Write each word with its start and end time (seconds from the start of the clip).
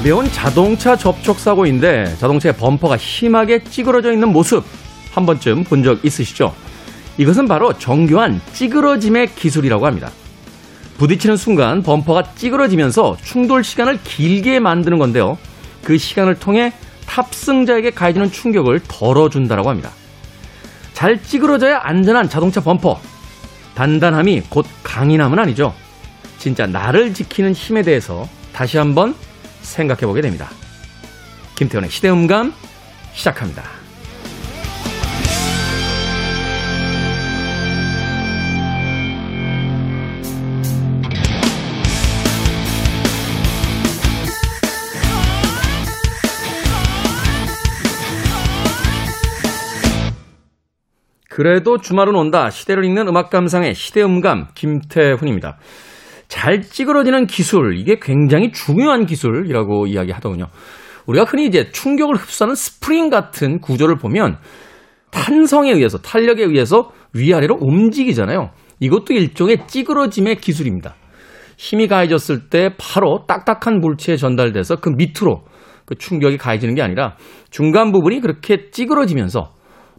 가벼운 0.00 0.30
자동차 0.32 0.96
접촉 0.96 1.38
사고인데 1.38 2.16
자동차의 2.16 2.56
범퍼가 2.56 2.96
심하게 2.96 3.62
찌그러져 3.62 4.14
있는 4.14 4.32
모습 4.32 4.64
한 5.12 5.26
번쯤 5.26 5.64
본 5.64 5.82
적 5.84 6.02
있으시죠? 6.02 6.54
이것은 7.18 7.46
바로 7.46 7.76
정교한 7.76 8.40
찌그러짐의 8.54 9.34
기술이라고 9.34 9.84
합니다. 9.84 10.10
부딪히는 10.96 11.36
순간 11.36 11.82
범퍼가 11.82 12.34
찌그러지면서 12.34 13.18
충돌 13.22 13.62
시간을 13.62 13.98
길게 14.02 14.58
만드는 14.58 14.98
건데요. 14.98 15.36
그 15.84 15.98
시간을 15.98 16.38
통해 16.38 16.72
탑승자에게 17.04 17.90
가해지는 17.90 18.32
충격을 18.32 18.80
덜어준다고 18.88 19.68
합니다. 19.68 19.90
잘 20.94 21.22
찌그러져야 21.22 21.80
안전한 21.82 22.30
자동차 22.30 22.62
범퍼. 22.62 22.98
단단함이 23.74 24.44
곧 24.48 24.64
강인함은 24.82 25.38
아니죠. 25.38 25.74
진짜 26.38 26.66
나를 26.66 27.12
지키는 27.12 27.52
힘에 27.52 27.82
대해서 27.82 28.26
다시 28.54 28.78
한번 28.78 29.14
생각해 29.62 30.00
보게 30.02 30.20
됩니다. 30.20 30.48
김태훈의 31.56 31.90
시대음감 31.90 32.54
시작합니다. 33.12 33.80
그래도 51.40 51.78
주말은 51.80 52.14
온다. 52.16 52.50
시대를 52.50 52.84
읽는 52.84 53.08
음악 53.08 53.30
감상의 53.30 53.74
시대음감 53.74 54.48
김태훈입니다. 54.54 55.56
잘 56.30 56.62
찌그러지는 56.62 57.26
기술, 57.26 57.76
이게 57.76 57.98
굉장히 58.00 58.52
중요한 58.52 59.04
기술이라고 59.04 59.88
이야기하더군요. 59.88 60.46
우리가 61.06 61.24
흔히 61.24 61.46
이제 61.46 61.70
충격을 61.72 62.14
흡수하는 62.14 62.54
스프링 62.54 63.10
같은 63.10 63.60
구조를 63.60 63.96
보면 63.96 64.38
탄성에 65.10 65.72
의해서, 65.72 65.98
탄력에 65.98 66.44
의해서 66.44 66.92
위아래로 67.14 67.56
움직이잖아요. 67.60 68.50
이것도 68.78 69.12
일종의 69.12 69.66
찌그러짐의 69.66 70.36
기술입니다. 70.36 70.94
힘이 71.58 71.88
가해졌을 71.88 72.48
때 72.48 72.76
바로 72.78 73.24
딱딱한 73.26 73.80
물체에 73.80 74.16
전달돼서 74.16 74.76
그 74.76 74.90
밑으로 74.90 75.42
그 75.84 75.96
충격이 75.96 76.38
가해지는 76.38 76.76
게 76.76 76.82
아니라 76.82 77.16
중간 77.50 77.90
부분이 77.90 78.20
그렇게 78.20 78.70
찌그러지면서 78.70 79.52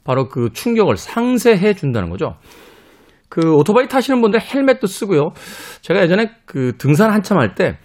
바로 0.05 0.29
그 0.29 0.49
충격을 0.53 0.95
상쇄해 0.95 1.73
준다는 1.73 2.09
거죠. 2.09 2.37
그 3.31 3.55
오토바이 3.55 3.87
타시는 3.87 4.21
분들 4.21 4.39
헬멧도 4.39 4.85
쓰고요. 4.85 5.31
제가 5.81 6.03
예전에 6.03 6.31
그 6.45 6.73
등산 6.77 7.11
한참 7.11 7.39
할 7.39 7.55
때 7.55 7.79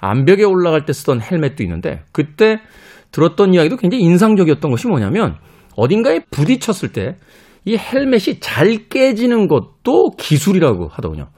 암벽에 0.00 0.44
올라갈 0.44 0.84
때 0.84 0.92
쓰던 0.92 1.20
헬멧도 1.20 1.64
있는데 1.64 2.02
그때 2.12 2.60
들었던 3.10 3.54
이야기도 3.54 3.76
굉장히 3.76 4.04
인상적이었던 4.04 4.70
것이 4.70 4.86
뭐냐면 4.86 5.36
어딘가에 5.76 6.20
부딪혔을 6.30 6.92
때 6.92 7.16
이 7.64 7.76
헬멧이 7.76 8.40
잘 8.40 8.88
깨지는 8.88 9.46
것도 9.46 10.10
기술이라고 10.18 10.88
하더군요. 10.88 11.28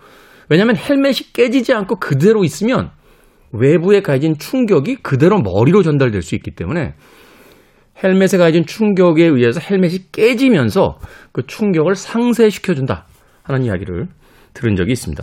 왜냐하면 0.49 0.77
헬멧이 0.77 1.33
깨지지 1.35 1.73
않고 1.75 1.97
그대로 1.97 2.45
있으면 2.45 2.91
외부에 3.53 4.01
가해진 4.01 4.37
충격이 4.39 4.97
그대로 4.97 5.39
머리로 5.41 5.83
전달될 5.83 6.23
수 6.23 6.35
있기 6.35 6.53
때문에 6.53 6.95
헬멧에 8.03 8.39
가해진 8.39 8.65
충격에 8.67 9.25
의해서 9.25 9.61
헬멧이 9.61 10.11
깨지면서 10.13 10.99
그 11.33 11.47
충격을 11.47 11.95
상쇄시켜준다. 11.95 13.07
하는 13.45 13.65
이야기를 13.65 14.09
들은 14.53 14.77
적이 14.77 14.93
있습니다. 14.93 15.23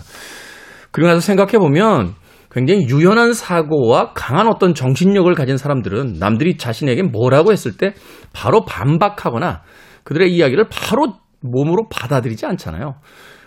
그리고 0.91 1.09
나서 1.09 1.19
생각해 1.19 1.57
보면 1.57 2.15
굉장히 2.51 2.81
유연한 2.89 3.33
사고와 3.33 4.11
강한 4.13 4.47
어떤 4.47 4.73
정신력을 4.73 5.33
가진 5.35 5.57
사람들은 5.57 6.17
남들이 6.19 6.57
자신에게 6.57 7.03
뭐라고 7.03 7.51
했을 7.51 7.77
때 7.77 7.93
바로 8.33 8.65
반박하거나 8.65 9.61
그들의 10.03 10.33
이야기를 10.33 10.65
바로 10.69 11.13
몸으로 11.41 11.87
받아들이지 11.89 12.45
않잖아요. 12.45 12.95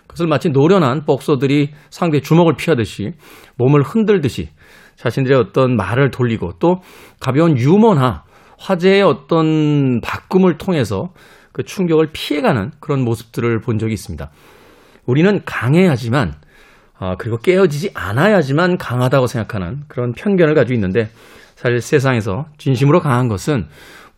그것을 0.07 0.27
마치 0.27 0.49
노련한 0.49 1.05
복서들이 1.05 1.71
상대의 1.89 2.21
주먹을 2.21 2.55
피하듯이 2.55 3.11
몸을 3.57 3.83
흔들듯이 3.83 4.49
자신들의 4.95 5.37
어떤 5.37 5.75
말을 5.75 6.09
돌리고 6.09 6.53
또 6.59 6.77
가벼운 7.19 7.57
유머나 7.57 8.23
화제의 8.57 9.03
어떤 9.03 9.99
바꿈을 10.01 10.57
통해서 10.57 11.13
그 11.51 11.63
충격을 11.63 12.09
피해가는 12.11 12.71
그런 12.79 13.03
모습들을 13.03 13.59
본 13.61 13.77
적이 13.77 13.93
있습니다. 13.93 14.31
우리는 15.05 15.41
강해야지만 15.45 16.33
어, 16.99 17.15
그리고 17.17 17.37
깨어지지 17.37 17.91
않아야지만 17.93 18.77
강하다고 18.77 19.27
생각하는 19.27 19.81
그런 19.87 20.13
편견을 20.13 20.55
가지고 20.55 20.75
있는데 20.75 21.09
사실 21.55 21.81
세상에서 21.81 22.45
진심으로 22.57 22.99
강한 23.01 23.27
것은 23.27 23.67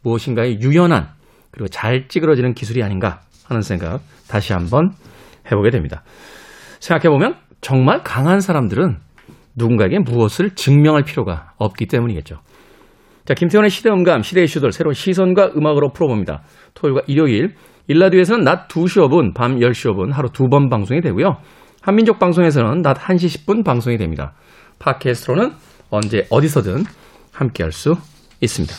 무엇인가의 0.03 0.61
유연한 0.61 1.09
그리고 1.51 1.67
잘 1.67 2.07
찌그러지는 2.07 2.53
기술이 2.53 2.83
아닌가 2.83 3.21
하는 3.45 3.61
생각 3.61 4.01
다시 4.27 4.53
한번 4.53 4.91
해보게 5.51 5.71
됩니다. 5.71 6.03
생각해보면 6.79 7.35
정말 7.61 8.03
강한 8.03 8.39
사람들은 8.39 8.97
누군가에게 9.55 9.99
무엇을 9.99 10.51
증명할 10.51 11.03
필요가 11.03 11.53
없기 11.57 11.87
때문이겠죠. 11.87 12.39
자, 13.25 13.33
김태훈의 13.33 13.69
시대음감, 13.69 14.21
시대 14.21 14.43
이슈들 14.43 14.71
새로운 14.71 14.93
시선과 14.93 15.53
음악으로 15.57 15.91
풀어봅니다. 15.91 16.43
토요일과 16.75 17.01
일요일 17.07 17.55
일라디오에서는 17.87 18.43
낮 18.43 18.67
2시 18.67 19.01
5분, 19.07 19.33
밤 19.33 19.57
10시 19.57 19.93
5분 19.93 20.11
하루 20.11 20.29
두 20.29 20.49
번 20.49 20.69
방송이 20.69 21.01
되고요. 21.01 21.37
한민족 21.81 22.19
방송에서는 22.19 22.81
낮 22.81 22.97
1시 22.97 23.45
10분 23.45 23.63
방송이 23.63 23.97
됩니다. 23.97 24.33
팟캐스트로는 24.79 25.51
언제 25.89 26.25
어디서든 26.29 26.83
함께 27.31 27.63
할 27.63 27.71
수 27.71 27.95
있습니다. 28.41 28.73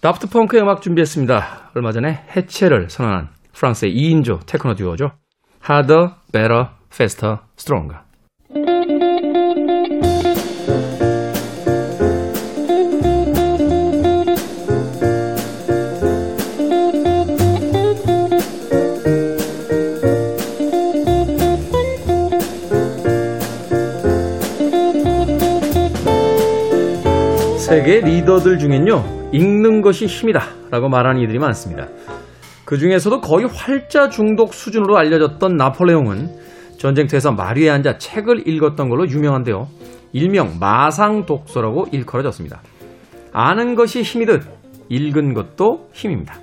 다프트 0.00 0.28
펑크의 0.30 0.62
음악 0.62 0.82
준비했습니다. 0.82 1.72
얼마 1.74 1.92
전에 1.92 2.24
해체를 2.34 2.88
선언한 2.88 3.28
프랑스의 3.52 3.94
2인조 3.94 4.46
테크노 4.46 4.74
듀오죠. 4.74 5.10
Harder, 5.68 6.14
Better, 6.32 6.68
Faster, 6.92 7.38
Stronger. 7.58 8.09
세계 27.80 28.00
리더들 28.00 28.58
중엔요, 28.58 29.30
읽는 29.32 29.80
것이 29.80 30.04
힘이다 30.04 30.42
라고 30.70 30.90
말하는 30.90 31.22
이들이 31.22 31.38
많습니다. 31.38 31.88
그 32.66 32.76
중에서도 32.76 33.22
거의 33.22 33.46
활자 33.46 34.10
중독 34.10 34.52
수준으로 34.52 34.98
알려졌던 34.98 35.56
나폴레옹은 35.56 36.28
전쟁터에서 36.76 37.32
마리에 37.32 37.70
앉아 37.70 37.96
책을 37.96 38.46
읽었던 38.46 38.90
걸로 38.90 39.08
유명한데요. 39.08 39.66
일명 40.12 40.58
마상 40.60 41.24
독서라고 41.24 41.86
일컬어졌습니다. 41.90 42.60
아는 43.32 43.76
것이 43.76 44.02
힘이듯 44.02 44.42
읽은 44.90 45.32
것도 45.32 45.88
힘입니다. 45.94 46.34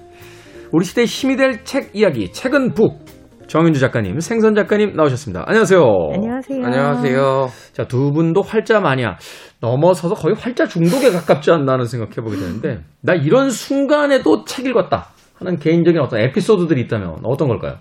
우리 0.72 0.86
시대의 0.86 1.06
힘이 1.06 1.36
될 1.36 1.64
책 1.66 1.92
이야기, 1.94 2.32
책은 2.32 2.74
북. 2.74 3.06
정윤주 3.48 3.80
작가님, 3.80 4.20
생선 4.20 4.56
작가님 4.56 4.94
나오셨습니다. 4.96 5.44
안녕하세요. 5.48 5.82
안녕하세요. 6.14 6.66
안녕하세요. 6.66 7.48
자, 7.74 7.88
두 7.88 8.12
분도 8.12 8.42
활자 8.42 8.80
마니아 8.82 9.18
넘어서서 9.62 10.16
거의 10.16 10.36
활자 10.36 10.66
중독에 10.66 11.12
가깝지 11.12 11.52
않나 11.52 11.74
하는 11.74 11.86
생각해 11.86 12.16
보게 12.16 12.36
되는데, 12.38 12.82
나 13.02 13.14
이런 13.14 13.50
순간에도 13.50 14.44
책 14.44 14.66
읽었다 14.66 15.08
하는 15.36 15.58
개인적인 15.58 16.00
어떤 16.02 16.20
에피소드들이 16.20 16.82
있다면 16.82 17.20
어떤 17.24 17.48
걸까요? 17.48 17.78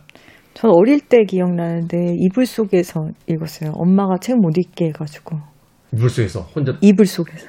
전 0.54 0.70
어릴 0.72 1.00
때 1.00 1.24
기억나는데 1.24 2.14
이불 2.16 2.46
속에서 2.46 3.08
읽었어요. 3.26 3.72
엄마가 3.74 4.16
책 4.20 4.36
못 4.36 4.56
읽게 4.56 4.86
해가지고 4.86 5.36
이불 5.92 6.08
속에서 6.08 6.40
혼자 6.54 6.72
이불 6.80 7.06
속에서. 7.06 7.48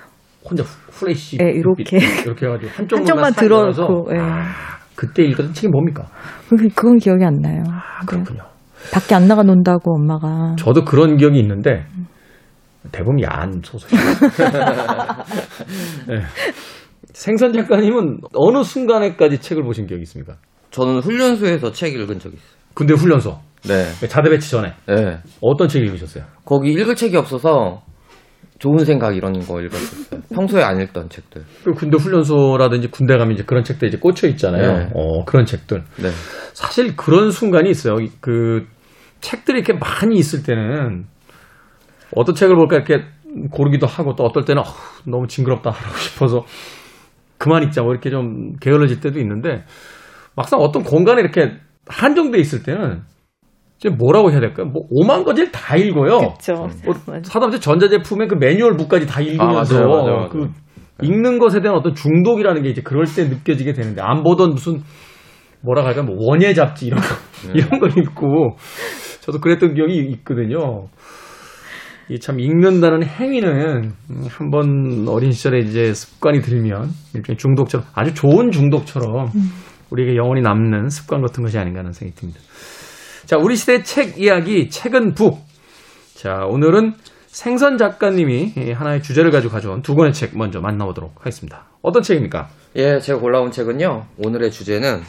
혼자 0.50 0.64
후레쉬 0.64 1.38
네, 1.38 1.52
이렇게. 1.52 1.98
이렇게 1.98 2.46
해가지고 2.46 2.72
한쪽만, 2.72 3.08
한쪽만 3.08 3.34
들어놓고. 3.34 4.08
예. 4.14 4.20
아, 4.20 4.77
그때 4.98 5.24
읽었던 5.24 5.54
책이 5.54 5.70
뭡니까? 5.70 6.08
그건, 6.50 6.98
기억이 6.98 7.24
안 7.24 7.36
나요. 7.36 7.64
아, 7.70 8.04
그렇군요. 8.06 8.42
밖에 8.92 9.14
안 9.14 9.28
나가 9.28 9.44
논다고 9.44 9.96
엄마가. 9.96 10.56
저도 10.58 10.84
그런 10.84 11.18
기억이 11.18 11.40
있는데 11.40 11.86
대부분 12.92 13.22
야한 13.22 13.62
소설이에요. 13.64 14.02
네. 16.10 16.22
생선 17.14 17.54
작가님은 17.54 18.22
어느 18.34 18.64
순간에까지 18.64 19.40
책을 19.40 19.64
보신 19.64 19.86
기억이 19.86 20.02
있습니까? 20.04 20.36
저는 20.72 21.00
훈련소에서 21.00 21.72
책 21.72 21.94
읽은 21.94 22.20
적이 22.20 22.38
있어요. 22.38 22.58
군대 22.74 22.94
훈련소 22.94 23.38
네. 23.68 24.08
자대 24.08 24.30
배치 24.30 24.50
전에 24.50 24.74
네. 24.88 25.20
어떤 25.42 25.68
책 25.68 25.84
읽으셨어요? 25.84 26.24
거기 26.44 26.72
읽을 26.72 26.96
책이 26.96 27.16
없어서 27.18 27.84
좋은 28.60 28.84
생각 28.86 29.16
이런 29.16 29.34
거 29.40 29.62
읽었었어요. 29.62 30.22
평소에 30.34 30.64
안 30.64 30.82
읽던 30.82 31.10
책들. 31.10 31.44
그 31.64 31.72
군대 31.74 31.98
훈련소라든지 31.98 32.90
군대 32.90 33.18
가면 33.18 33.34
이제 33.34 33.44
그런 33.44 33.64
책들 33.64 33.88
이제 33.88 33.98
꽂혀 33.98 34.28
있잖아요. 34.30 34.78
네. 34.78 34.90
어, 34.96 35.24
그런 35.26 35.46
책들. 35.46 35.84
네. 35.98 36.10
사실 36.54 36.96
그런 36.96 37.32
순간이 37.32 37.70
있어요. 37.70 37.96
그 38.20 38.66
책들이 39.22 39.60
이렇게 39.60 39.74
많이 39.74 40.18
있을 40.18 40.44
때는 40.44 41.06
어떤 42.16 42.36
책을 42.36 42.56
볼까 42.56 42.78
이렇게 42.78 43.06
고르기도 43.52 43.86
하고 43.86 44.16
또 44.16 44.24
어떨 44.24 44.46
때는 44.46 44.62
어, 44.62 44.66
너무 45.06 45.28
징그럽다 45.28 45.70
하고 45.70 45.98
싶어서 45.98 46.46
그만 47.38 47.64
있자 47.64 47.84
뭐 47.84 47.92
이렇게 47.92 48.10
좀 48.10 48.54
게을러질 48.60 49.00
때도 49.00 49.20
있는데 49.20 49.64
막상 50.36 50.60
어떤 50.60 50.84
공간에 50.84 51.22
이렇게 51.22 51.58
한정돼 51.88 52.40
있을 52.40 52.64
때는 52.64 53.04
이제 53.78 53.90
뭐라고 53.90 54.32
해야 54.32 54.40
될까요? 54.40 54.68
뭐 54.68 54.84
오만 54.90 55.24
거지를 55.24 55.52
다 55.52 55.76
읽어요. 55.76 56.18
그렇죠. 56.18 56.68
뭐 56.84 56.96
사다못해 57.24 57.60
전자제품의 57.60 58.28
그 58.28 58.36
매뉴얼북까지 58.36 59.06
다 59.06 59.22
읽으면서 59.22 59.76
맞아요, 59.76 59.88
맞아요, 59.88 60.16
맞아요. 60.16 60.30
그 60.30 60.50
읽는 61.04 61.38
것에 61.38 61.62
대한 61.62 61.78
어떤 61.78 61.94
중독이라는 61.94 62.64
게 62.64 62.70
이제 62.70 62.82
그럴 62.82 63.06
때 63.06 63.26
느껴지게 63.26 63.74
되는데 63.74 64.02
안 64.02 64.24
보던 64.24 64.52
무슨 64.52 64.82
뭐라 65.62 65.86
할까 65.86 66.02
뭐 66.02 66.16
원예 66.18 66.54
잡지 66.54 66.88
이런 66.88 67.00
거 67.00 67.08
이런 67.54 67.80
걸 67.80 67.98
읽고 67.98 68.58
저도 69.22 69.40
그랬던 69.40 69.76
기억이 69.76 69.96
있거든요. 70.18 70.88
이참 72.10 72.40
읽는다는 72.40 73.04
행위는 73.04 73.92
음, 74.10 74.24
한번 74.30 75.06
어린 75.10 75.32
시절에 75.32 75.60
이제 75.60 75.94
습관이 75.94 76.40
들면 76.40 76.90
일종의 77.14 77.38
중독처럼 77.38 77.86
아주 77.94 78.14
좋은 78.14 78.50
중독처럼 78.50 79.28
우리에게 79.92 80.16
영원히 80.16 80.42
남는 80.42 80.88
습관 80.88 81.22
같은 81.22 81.44
것이 81.44 81.58
아닌가 81.58 81.80
하는 81.80 81.92
생각이 81.92 82.18
듭니다. 82.18 82.40
자, 83.28 83.36
우리 83.38 83.58
시대 83.58 83.84
책 83.84 84.18
이야기, 84.22 84.70
책은 84.70 85.14
북. 85.14 85.40
자, 86.16 86.46
오늘은 86.48 86.94
생선 87.26 87.78
작가님이 87.78 88.54
이 88.56 88.72
하나의 88.72 89.04
주제를 89.04 89.32
가지고 89.32 89.52
가져온 89.52 89.82
두 89.82 89.96
권의 89.96 90.14
책 90.14 90.38
먼저 90.38 90.62
만나보도록 90.62 91.20
하겠습니다. 91.20 91.66
어떤 91.82 92.04
책입니까? 92.04 92.48
예, 92.78 93.00
제가 93.00 93.20
골라온 93.20 93.52
책은요. 93.52 94.06
오늘의 94.26 94.50
주제는 94.50 95.02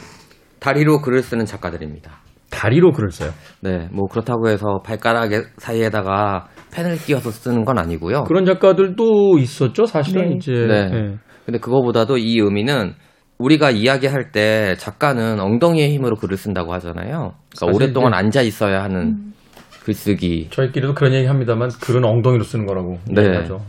다리로 0.59 0.99
글을 0.99 1.21
쓰는 1.21 1.45
작가들입니다. 1.45 2.11
다리로 2.49 2.91
글을 2.91 3.11
써요. 3.11 3.31
네, 3.61 3.87
뭐 3.93 4.07
그렇다고 4.07 4.49
해서 4.49 4.81
발가락 4.83 5.31
사이에다가 5.55 6.49
펜을 6.73 6.97
끼워서 6.97 7.31
쓰는 7.31 7.63
건 7.63 7.79
아니고요. 7.79 8.25
그런 8.25 8.43
작가들도 8.43 9.37
있었죠, 9.37 9.85
사실은 9.85 10.31
네. 10.31 10.35
이제. 10.35 10.51
네. 10.51 10.89
예. 10.93 11.17
근데 11.45 11.57
그거보다도 11.59 12.17
이 12.17 12.37
의미는 12.37 12.95
우리가 13.39 13.71
이야기할 13.71 14.31
때 14.31 14.75
작가는 14.77 15.39
엉덩이의 15.39 15.93
힘으로 15.93 16.17
글을 16.17 16.35
쓴다고 16.37 16.73
하잖아요. 16.73 17.33
그러니까 17.57 17.75
오랫동안 17.75 18.11
이제- 18.11 18.17
앉아 18.17 18.41
있어야 18.41 18.83
하는 18.83 19.33
글쓰기. 19.83 20.49
저희끼리도 20.51 20.93
그런 20.93 21.13
얘기 21.13 21.25
합니다만 21.25 21.69
글은 21.81 22.03
엉덩이로 22.03 22.43
쓰는 22.43 22.65
거라고 22.65 22.99
네. 23.05 23.23
얘기하죠. 23.25 23.65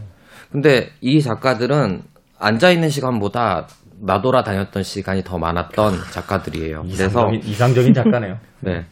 근데 0.51 0.91
이 1.01 1.23
작가들은 1.23 2.03
앉아 2.41 2.71
있는 2.73 2.91
시간보다 2.91 3.69
나돌아 4.03 4.43
다녔던 4.43 4.83
시간이 4.83 5.23
더 5.23 5.39
많았던 5.39 5.95
작가들이에요. 6.11 6.83
그래서 6.83 7.05
이상적인, 7.05 7.41
이상적인 7.45 7.95
작가네요. 7.95 8.39
네. 8.61 8.85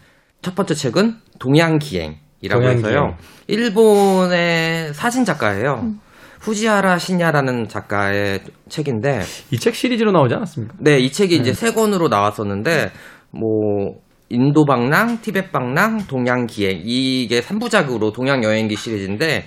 첫 0.43 0.55
번째 0.55 0.75
책은 0.75 1.17
동양 1.41 1.79
기행이라고 1.81 2.21
동양기행. 2.63 2.79
해서요. 2.87 3.17
일본의 3.49 4.95
사진 4.95 5.25
작가예요. 5.25 5.93
후지하라 6.41 6.99
신야라는 6.99 7.69
작가의 7.69 8.41
책인데, 8.69 9.23
이 9.51 9.59
책 9.59 9.75
시리즈로 9.75 10.13
나오지 10.13 10.35
않았습니까? 10.35 10.75
네, 10.79 10.99
이 10.99 11.11
책이 11.11 11.37
이제 11.37 11.53
세 11.53 11.73
권으로 11.73 12.09
나왔었는데, 12.09 12.91
뭐, 13.31 14.01
인도 14.31 14.65
방랑, 14.67 15.21
티벳 15.23 15.53
방랑, 15.53 16.07
동양 16.07 16.47
기행 16.47 16.83
이게 16.85 17.41
3부작으로 17.41 18.13
동양 18.13 18.45
여행기 18.45 18.77
시리즈인데 18.77 19.47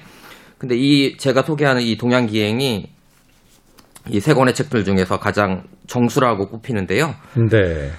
근데 0.57 0.75
이 0.75 1.17
제가 1.17 1.43
소개하는 1.43 1.83
이 1.83 1.97
동양 1.97 2.25
기행이 2.25 2.89
이 4.09 4.19
세 4.19 4.33
권의 4.33 4.55
책들 4.55 4.83
중에서 4.83 5.19
가장 5.19 5.63
정수라고 5.85 6.47
꼽히는데요. 6.49 7.13
네. 7.51 7.91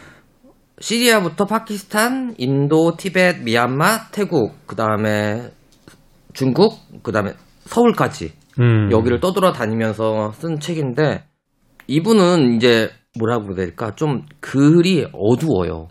시리아부터 0.81 1.45
파키스탄, 1.45 2.35
인도, 2.39 2.97
티벳, 2.97 3.43
미얀마, 3.45 4.09
태국, 4.11 4.67
그다음에 4.67 5.51
중국, 6.33 6.81
그다음에 7.05 7.35
서울까지 7.67 8.33
음. 8.61 8.91
여기를 8.91 9.21
떠돌아다니면서 9.21 10.33
쓴 10.33 10.59
책인데 10.61 11.25
이분은 11.87 12.57
이제 12.57 12.91
뭐라고 13.19 13.47
해야 13.49 13.55
될까 13.57 13.95
좀 13.95 14.23
글이 14.41 15.07
어두워요. 15.13 15.89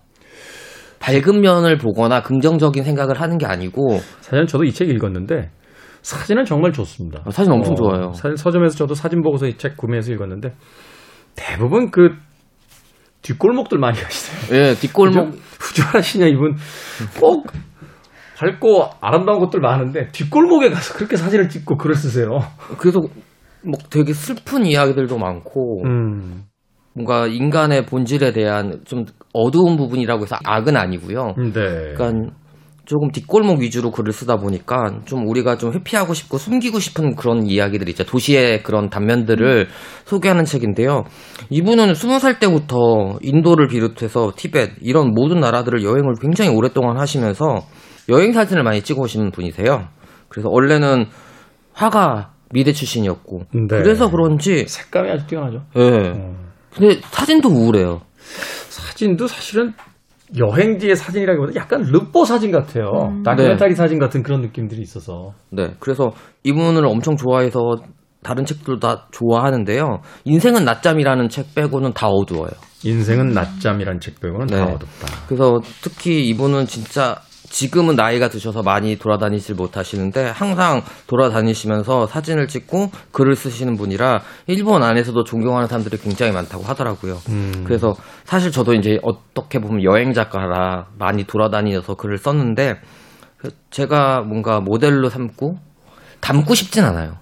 밝은 0.99 1.41
면을 1.41 1.77
보거나 1.77 2.21
긍정적인 2.21 2.83
생각을 2.83 3.19
하는 3.19 3.37
게 3.37 3.45
아니고 3.45 3.99
사실은 4.21 4.45
저도 4.47 4.63
이 4.65 4.71
책 4.71 4.89
읽었는데 4.89 5.49
사진은 6.03 6.45
정말 6.45 6.71
좋습니다. 6.71 7.21
아, 7.25 7.31
사진 7.31 7.51
엄청 7.51 7.75
좋아요. 7.75 8.11
사실 8.13 8.37
서점에서 8.37 8.75
저도 8.75 8.93
사진 8.95 9.21
보고서 9.21 9.47
이 9.47 9.53
책 9.57 9.77
구매해서 9.77 10.11
읽었는데 10.13 10.53
대부분 11.35 11.91
그 11.91 12.09
뒷골목들 13.21 13.77
많이 13.79 13.97
가시대요. 14.01 14.59
예 14.59 14.73
뒷골목 14.75 15.29
후주하시냐 15.59 16.27
이분 16.27 16.55
꼭 17.19 17.47
밝고 18.41 18.89
아름다운 19.01 19.39
것들 19.39 19.59
많은데 19.59 20.07
뒷골목에 20.11 20.71
가서 20.71 20.95
그렇게 20.95 21.15
사진을 21.15 21.49
찍고 21.49 21.77
글을 21.77 21.93
쓰세요. 21.95 22.39
그래서 22.79 22.99
뭐 23.63 23.77
되게 23.91 24.13
슬픈 24.13 24.65
이야기들도 24.65 25.15
많고 25.19 25.83
음. 25.85 26.45
뭔가 26.93 27.27
인간의 27.27 27.85
본질에 27.85 28.33
대한 28.33 28.81
좀 28.83 29.05
어두운 29.31 29.77
부분이라고 29.77 30.23
해서 30.23 30.37
악은 30.43 30.75
아니고요. 30.75 31.35
네. 31.37 31.93
그러니까 31.93 32.31
조금 32.85 33.11
뒷골목 33.11 33.59
위주로 33.59 33.91
글을 33.91 34.11
쓰다 34.11 34.37
보니까 34.37 35.01
좀 35.05 35.27
우리가 35.27 35.57
좀 35.57 35.71
회피하고 35.71 36.15
싶고 36.15 36.39
숨기고 36.39 36.79
싶은 36.79 37.15
그런 37.15 37.45
이야기들이 37.45 37.91
있죠. 37.91 38.03
도시의 38.03 38.63
그런 38.63 38.89
단면들을 38.89 39.67
소개하는 40.05 40.45
책인데요. 40.45 41.03
이분은 41.51 41.93
스무 41.93 42.17
살 42.17 42.39
때부터 42.39 43.19
인도를 43.21 43.67
비롯해서 43.67 44.33
티벳 44.35 44.71
이런 44.81 45.11
모든 45.11 45.39
나라들을 45.39 45.83
여행을 45.83 46.15
굉장히 46.19 46.49
오랫동안 46.49 46.97
하시면서 46.97 47.61
여행 48.09 48.33
사진을 48.33 48.63
많이 48.63 48.81
찍어 48.81 49.01
오시는 49.01 49.31
분이세요. 49.31 49.87
그래서 50.29 50.49
원래는 50.49 51.05
화가 51.73 52.31
미대 52.53 52.73
출신이었고 52.73 53.39
네. 53.53 53.67
그래서 53.67 54.09
그런지 54.09 54.65
색감이 54.67 55.09
아주 55.09 55.27
뛰어나죠. 55.27 55.63
예. 55.77 55.81
음. 55.81 56.51
근데 56.73 56.99
사진도 57.11 57.49
우울해요. 57.49 58.01
사진도 58.69 59.27
사실은 59.27 59.73
여행지의 60.37 60.95
사진이라기보다 60.95 61.55
약간 61.55 61.81
르뽀 61.81 62.23
사진 62.23 62.51
같아요. 62.51 62.85
음. 63.09 63.23
다큐멘터리 63.23 63.75
사진 63.75 63.99
같은 63.99 64.23
그런 64.23 64.41
느낌들이 64.41 64.81
있어서. 64.81 65.33
네. 65.49 65.75
그래서 65.79 66.11
이분을 66.43 66.85
엄청 66.85 67.17
좋아해서 67.17 67.59
다른 68.23 68.45
책들도 68.45 68.79
다 68.79 69.07
좋아하는데요. 69.11 70.01
인생은 70.25 70.63
낮잠이라는 70.63 71.29
책 71.29 71.55
빼고는 71.55 71.93
다 71.93 72.07
어두워요. 72.07 72.51
인생은 72.83 73.29
낮잠이란 73.33 73.99
책 73.99 74.19
빼고는 74.21 74.47
다 74.47 74.57
네. 74.57 74.61
어둡다. 74.61 75.25
그래서 75.27 75.59
특히 75.81 76.27
이분은 76.29 76.65
진짜 76.65 77.17
지금은 77.51 77.95
나이가 77.95 78.29
드셔서 78.29 78.63
많이 78.63 78.97
돌아다니질 78.97 79.55
못하시는데 79.55 80.29
항상 80.29 80.81
돌아다니시면서 81.07 82.07
사진을 82.07 82.47
찍고 82.47 82.89
글을 83.11 83.35
쓰시는 83.35 83.75
분이라 83.75 84.21
일본 84.47 84.83
안에서도 84.83 85.23
존경하는 85.23 85.67
사람들이 85.67 85.97
굉장히 85.97 86.31
많다고 86.31 86.63
하더라고요. 86.63 87.17
음. 87.29 87.63
그래서 87.65 87.93
사실 88.23 88.51
저도 88.51 88.73
이제 88.73 88.99
어떻게 89.03 89.59
보면 89.59 89.83
여행 89.83 90.13
작가라 90.13 90.87
많이 90.97 91.25
돌아다니면서 91.25 91.95
글을 91.95 92.17
썼는데 92.17 92.79
그 93.37 93.49
제가 93.69 94.21
뭔가 94.21 94.61
모델로 94.61 95.09
삼고 95.09 95.57
담고 96.21 96.55
싶진 96.55 96.85
않아요. 96.85 97.17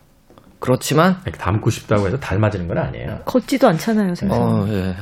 그렇지만 0.59 1.17
담고 1.37 1.69
싶다고 1.69 2.07
해서 2.07 2.17
닮아지는 2.19 2.67
건 2.67 2.77
아니에요. 2.77 3.19
걷지도 3.25 3.67
않잖아요, 3.69 4.13
세상. 4.13 4.37
어, 4.37 4.67
예. 4.67 4.93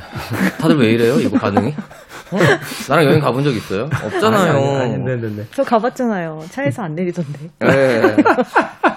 다들 0.61 0.77
왜 0.77 0.91
이래요? 0.91 1.19
이거 1.19 1.37
반응이? 1.39 1.73
어? 2.31 2.37
나랑 2.89 3.05
여행 3.05 3.19
가본 3.19 3.43
적 3.43 3.51
있어요? 3.55 3.83
없잖아요. 4.03 4.51
아니, 4.51 4.67
아니, 4.67 4.93
아니, 4.95 5.03
네, 5.03 5.15
네, 5.15 5.29
네. 5.35 5.45
저 5.53 5.63
가봤잖아요. 5.63 6.45
차에서 6.51 6.83
안 6.83 6.95
내리던데. 6.95 7.39
예. 7.63 8.15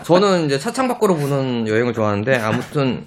저는 0.04 0.46
이제 0.46 0.58
차창 0.58 0.88
밖으로 0.88 1.16
보는 1.16 1.68
여행을 1.68 1.92
좋아하는데 1.92 2.36
아무튼 2.38 3.04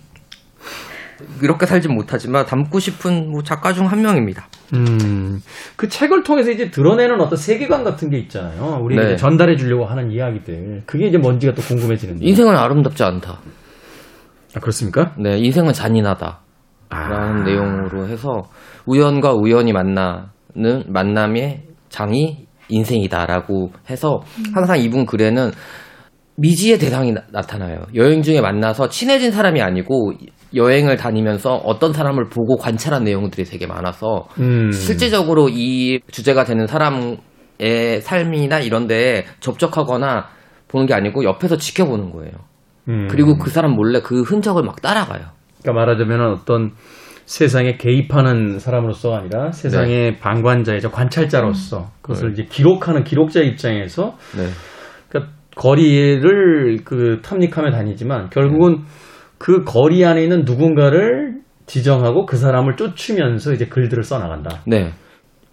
이렇게 1.42 1.66
살진 1.66 1.94
못하지만 1.94 2.46
담고 2.46 2.80
싶은 2.80 3.30
뭐 3.32 3.44
작가 3.44 3.74
중 3.74 3.86
한 3.88 4.02
명입니다. 4.02 4.48
음, 4.74 5.42
그 5.76 5.88
책을 5.88 6.24
통해서 6.24 6.52
이제 6.52 6.72
드러내는 6.72 7.22
어떤 7.22 7.38
세계관 7.38 7.84
같은 7.84 8.10
게 8.10 8.18
있잖아요. 8.20 8.80
우리 8.82 8.96
네. 8.96 9.04
이제 9.04 9.18
전달해 9.18 9.56
주려고 9.56 9.86
하는 9.86 10.12
이야기들. 10.12 10.84
그게 10.86 11.08
이제 11.08 11.18
뭔지가 11.18 11.54
또 11.54 11.62
궁금해지는데. 11.62 12.26
인생은 12.26 12.56
아름답지 12.56 13.04
않다. 13.04 13.40
아, 14.56 14.60
그렇습니까? 14.60 15.14
네, 15.18 15.38
인생은 15.40 15.74
잔인하다. 15.74 16.40
아. 16.94 17.08
라는 17.10 17.44
내용으로 17.44 18.08
해서 18.08 18.44
우연과 18.86 19.34
우연이 19.34 19.74
만나는 19.74 20.84
만남의 20.88 21.64
장이 21.90 22.48
인생이다라고 22.70 23.72
해서 23.90 24.22
항상 24.54 24.80
이분 24.80 25.06
글에는 25.06 25.52
미지의 26.36 26.80
대상이 26.80 27.14
나, 27.14 27.42
타나요 27.42 27.86
여행 27.94 28.22
중에 28.24 28.42
만나서 28.42 28.90
친해진 28.90 29.32
사람이 29.32 29.62
아니고 29.62 30.14
여행을 30.56 30.98
다니면서 30.98 31.56
어떤 31.56 31.94
사람을 31.94 32.30
보고 32.30 32.58
관찰한 32.58 33.04
내용들이 33.04 33.46
되게 33.46 33.68
많아서 33.68 34.28
음. 34.40 34.72
실제적으로 34.72 35.50
이 35.50 36.00
주제가 36.12 36.44
되는 36.44 36.68
사람의 36.68 38.02
삶이나 38.02 38.60
이런 38.60 38.88
데에 38.88 39.26
접촉하거나 39.40 40.28
보는 40.68 40.88
게 40.88 40.94
아니고 40.94 41.24
옆에서 41.24 41.58
지켜보는 41.58 42.12
거예요. 42.12 42.32
음. 42.90 43.08
그리고 43.10 43.38
그 43.38 43.50
사람 43.50 43.72
몰래 43.72 44.02
그 44.02 44.22
흔적을 44.22 44.64
막 44.64 44.82
따라가요. 44.82 45.26
그러니까 45.64 45.74
말하자면 45.74 46.32
어떤 46.34 46.72
세상에 47.26 47.78
개입하는 47.78 48.60
사람으로서가 48.60 49.18
아니라 49.18 49.52
세상의 49.52 50.18
방관자이자 50.20 50.90
관찰자로서 50.90 51.92
그것을 52.02 52.34
이제 52.34 52.46
기록하는 52.50 53.04
기록자 53.04 53.42
입장에서 53.42 54.18
네. 54.36 54.48
그러니까 55.08 55.34
거리를 55.56 56.80
그 56.84 57.22
탐닉하며 57.24 57.72
다니지만 57.72 58.30
결국은 58.30 58.84
그 59.38 59.64
거리 59.64 60.06
안에 60.06 60.22
있는 60.22 60.44
누군가를 60.46 61.42
지정하고 61.66 62.26
그 62.26 62.36
사람을 62.36 62.76
쫓으면서 62.76 63.54
이제 63.54 63.66
글들을 63.66 64.04
써나간다. 64.04 64.62
네. 64.68 64.92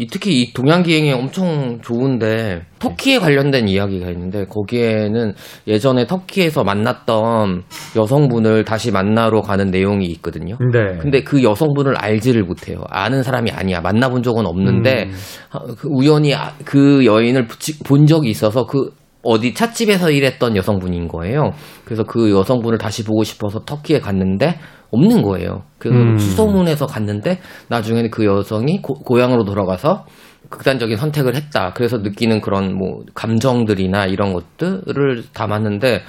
이 0.00 0.06
특히 0.06 0.40
이 0.40 0.54
동양기행이 0.54 1.12
엄청 1.12 1.78
좋은데 1.82 2.62
터키에 2.78 3.18
관련된 3.18 3.68
이야기가 3.68 4.08
있는데 4.12 4.46
거기에는 4.46 5.34
예전에 5.66 6.06
터키에서 6.06 6.64
만났던 6.64 7.64
여성분을 7.96 8.64
다시 8.64 8.92
만나러 8.92 9.42
가는 9.42 9.66
내용이 9.66 10.06
있거든요. 10.06 10.56
네. 10.72 10.96
근데 11.02 11.22
그 11.22 11.42
여성분을 11.42 11.96
알지를 11.98 12.44
못해요. 12.44 12.78
아는 12.88 13.22
사람이 13.22 13.50
아니야. 13.50 13.82
만나본 13.82 14.22
적은 14.22 14.46
없는데 14.46 15.04
음. 15.04 15.14
아, 15.50 15.58
그 15.76 15.86
우연히 15.90 16.34
아- 16.34 16.54
그 16.64 17.04
여인을 17.04 17.46
본 17.84 18.06
적이 18.06 18.30
있어서 18.30 18.64
그 18.64 18.92
어디 19.22 19.52
찻집에서 19.52 20.10
일했던 20.12 20.56
여성분인 20.56 21.08
거예요. 21.08 21.52
그래서 21.84 22.04
그 22.04 22.30
여성분을 22.30 22.78
다시 22.78 23.04
보고 23.04 23.22
싶어서 23.22 23.66
터키에 23.66 24.00
갔는데 24.00 24.58
없는 24.92 25.22
거예요. 25.22 25.62
그래서 25.78 25.98
음. 25.98 26.18
수소문해서 26.18 26.86
갔는데 26.86 27.40
나중에는 27.68 28.10
그 28.10 28.24
여성이 28.24 28.82
고, 28.82 28.94
고향으로 28.94 29.44
돌아가서 29.44 30.06
극단적인 30.48 30.96
선택을 30.96 31.36
했다. 31.36 31.72
그래서 31.74 31.98
느끼는 31.98 32.40
그런 32.40 32.76
뭐 32.76 33.04
감정들이나 33.14 34.06
이런 34.06 34.32
것들을 34.32 35.24
담았는데 35.32 36.02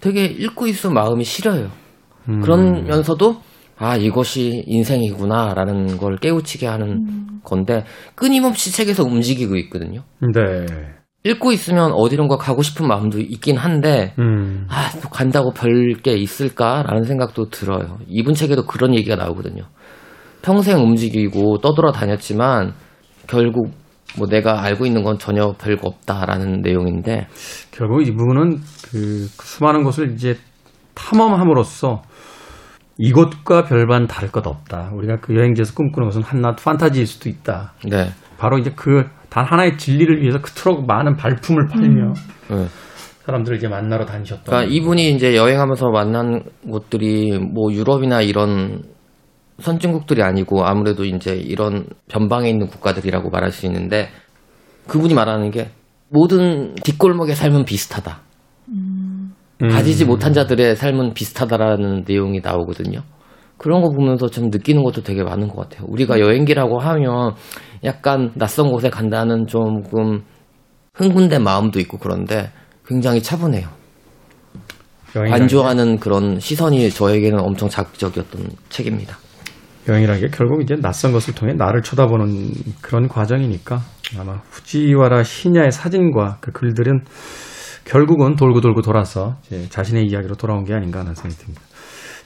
되게 0.00 0.24
읽고 0.24 0.66
있으면 0.66 0.94
마음이 0.94 1.24
시려요. 1.24 1.70
음. 2.28 2.40
그러면서도 2.40 3.36
아 3.76 3.96
이것이 3.96 4.64
인생이구나라는 4.66 5.98
걸 5.98 6.16
깨우치게 6.16 6.66
하는 6.66 7.40
건데 7.44 7.84
끊임없이 8.14 8.72
책에서 8.72 9.04
움직이고 9.04 9.56
있거든요. 9.56 10.02
네. 10.20 10.66
읽고 11.28 11.52
있으면 11.52 11.92
어디론가 11.92 12.36
가고 12.36 12.62
싶은 12.62 12.86
마음도 12.88 13.18
있긴 13.20 13.56
한데 13.56 14.14
음. 14.18 14.66
아 14.68 14.88
또 15.02 15.08
간다고 15.10 15.52
별 15.52 15.94
게 16.02 16.14
있을까라는 16.16 17.04
생각도 17.04 17.50
들어요. 17.50 17.98
이분 18.08 18.34
책에도 18.34 18.64
그런 18.64 18.94
얘기가 18.94 19.16
나오거든요. 19.16 19.64
평생 20.42 20.78
움직이고 20.78 21.58
떠돌아 21.58 21.92
다녔지만 21.92 22.72
결국 23.26 23.70
뭐 24.16 24.26
내가 24.26 24.62
알고 24.62 24.86
있는 24.86 25.02
건 25.02 25.18
전혀 25.18 25.52
별거 25.58 25.88
없다라는 25.88 26.62
내용인데 26.62 27.26
결국 27.70 28.06
이분은 28.06 28.60
그 28.90 29.26
수많은 29.42 29.82
곳을 29.84 30.12
이제 30.14 30.36
탐험함으로써 30.94 32.02
이곳과 32.96 33.64
별반 33.64 34.06
다를 34.06 34.30
것 34.32 34.46
없다. 34.46 34.90
우리가 34.94 35.18
그 35.20 35.36
여행지에서 35.36 35.74
꿈꾸는 35.74 36.08
것은 36.08 36.22
한낱 36.22 36.64
판타지일 36.64 37.06
수도 37.06 37.28
있다. 37.28 37.74
네. 37.88 38.10
바로 38.38 38.58
이제 38.58 38.72
그 38.74 39.04
단 39.38 39.44
하나의 39.44 39.78
진리를 39.78 40.20
위해서 40.20 40.40
그토록 40.40 40.86
많은 40.86 41.16
발품을 41.16 41.68
팔며 41.68 42.12
네. 42.50 42.66
사람들을 43.24 43.58
이제 43.58 43.68
만나러 43.68 44.04
다니셨던. 44.04 44.44
그러니까 44.46 44.72
이분이 44.72 45.12
이제 45.12 45.36
여행하면서 45.36 45.90
만난 45.90 46.42
곳들이 46.68 47.38
뭐 47.38 47.72
유럽이나 47.72 48.20
이런 48.20 48.82
선진국들이 49.60 50.22
아니고 50.22 50.64
아무래도 50.64 51.04
이제 51.04 51.34
이런 51.34 51.86
변방에 52.08 52.48
있는 52.48 52.66
국가들이라고 52.66 53.30
말할 53.30 53.52
수 53.52 53.66
있는데 53.66 54.08
그분이 54.88 55.14
말하는 55.14 55.50
게 55.50 55.70
모든 56.08 56.74
뒷골목의 56.74 57.36
삶은 57.36 57.64
비슷하다. 57.64 58.20
음. 58.70 59.34
가지지 59.60 60.04
못한 60.04 60.32
자들의 60.32 60.74
삶은 60.74 61.14
비슷하다라는 61.14 62.04
내용이 62.08 62.40
나오거든요. 62.42 63.02
그런 63.58 63.82
거 63.82 63.90
보면서 63.90 64.28
좀 64.28 64.50
느끼는 64.50 64.82
것도 64.84 65.02
되게 65.02 65.22
많은 65.22 65.48
것 65.48 65.68
같아요. 65.68 65.86
우리가 65.88 66.20
여행기라고 66.20 66.78
하면 66.78 67.34
약간 67.84 68.32
낯선 68.36 68.70
곳에 68.70 68.88
간다는 68.88 69.46
조금 69.46 70.22
흥분된 70.94 71.42
마음도 71.42 71.80
있고 71.80 71.98
그런데 71.98 72.50
굉장히 72.86 73.22
차분해요. 73.22 73.68
좋아하는 75.48 75.98
그런 75.98 76.38
시선이 76.38 76.90
저에게는 76.90 77.40
엄청 77.40 77.68
자극적이었던 77.68 78.48
책입니다. 78.68 79.16
여행이라는 79.88 80.20
게 80.20 80.28
결국 80.28 80.62
이제 80.62 80.76
낯선 80.76 81.12
것을 81.12 81.34
통해 81.34 81.54
나를 81.54 81.82
쳐다보는 81.82 82.52
그런 82.82 83.08
과정이니까 83.08 83.80
아마 84.18 84.34
후지와라 84.50 85.22
시냐의 85.22 85.72
사진과 85.72 86.38
그 86.40 86.52
글들은 86.52 87.04
결국은 87.84 88.36
돌고 88.36 88.60
돌고 88.60 88.82
돌아서 88.82 89.36
자신의 89.70 90.06
이야기로 90.06 90.34
돌아온 90.34 90.64
게 90.64 90.74
아닌가 90.74 91.00
하는 91.00 91.14
생각이 91.14 91.42
듭니다. 91.42 91.62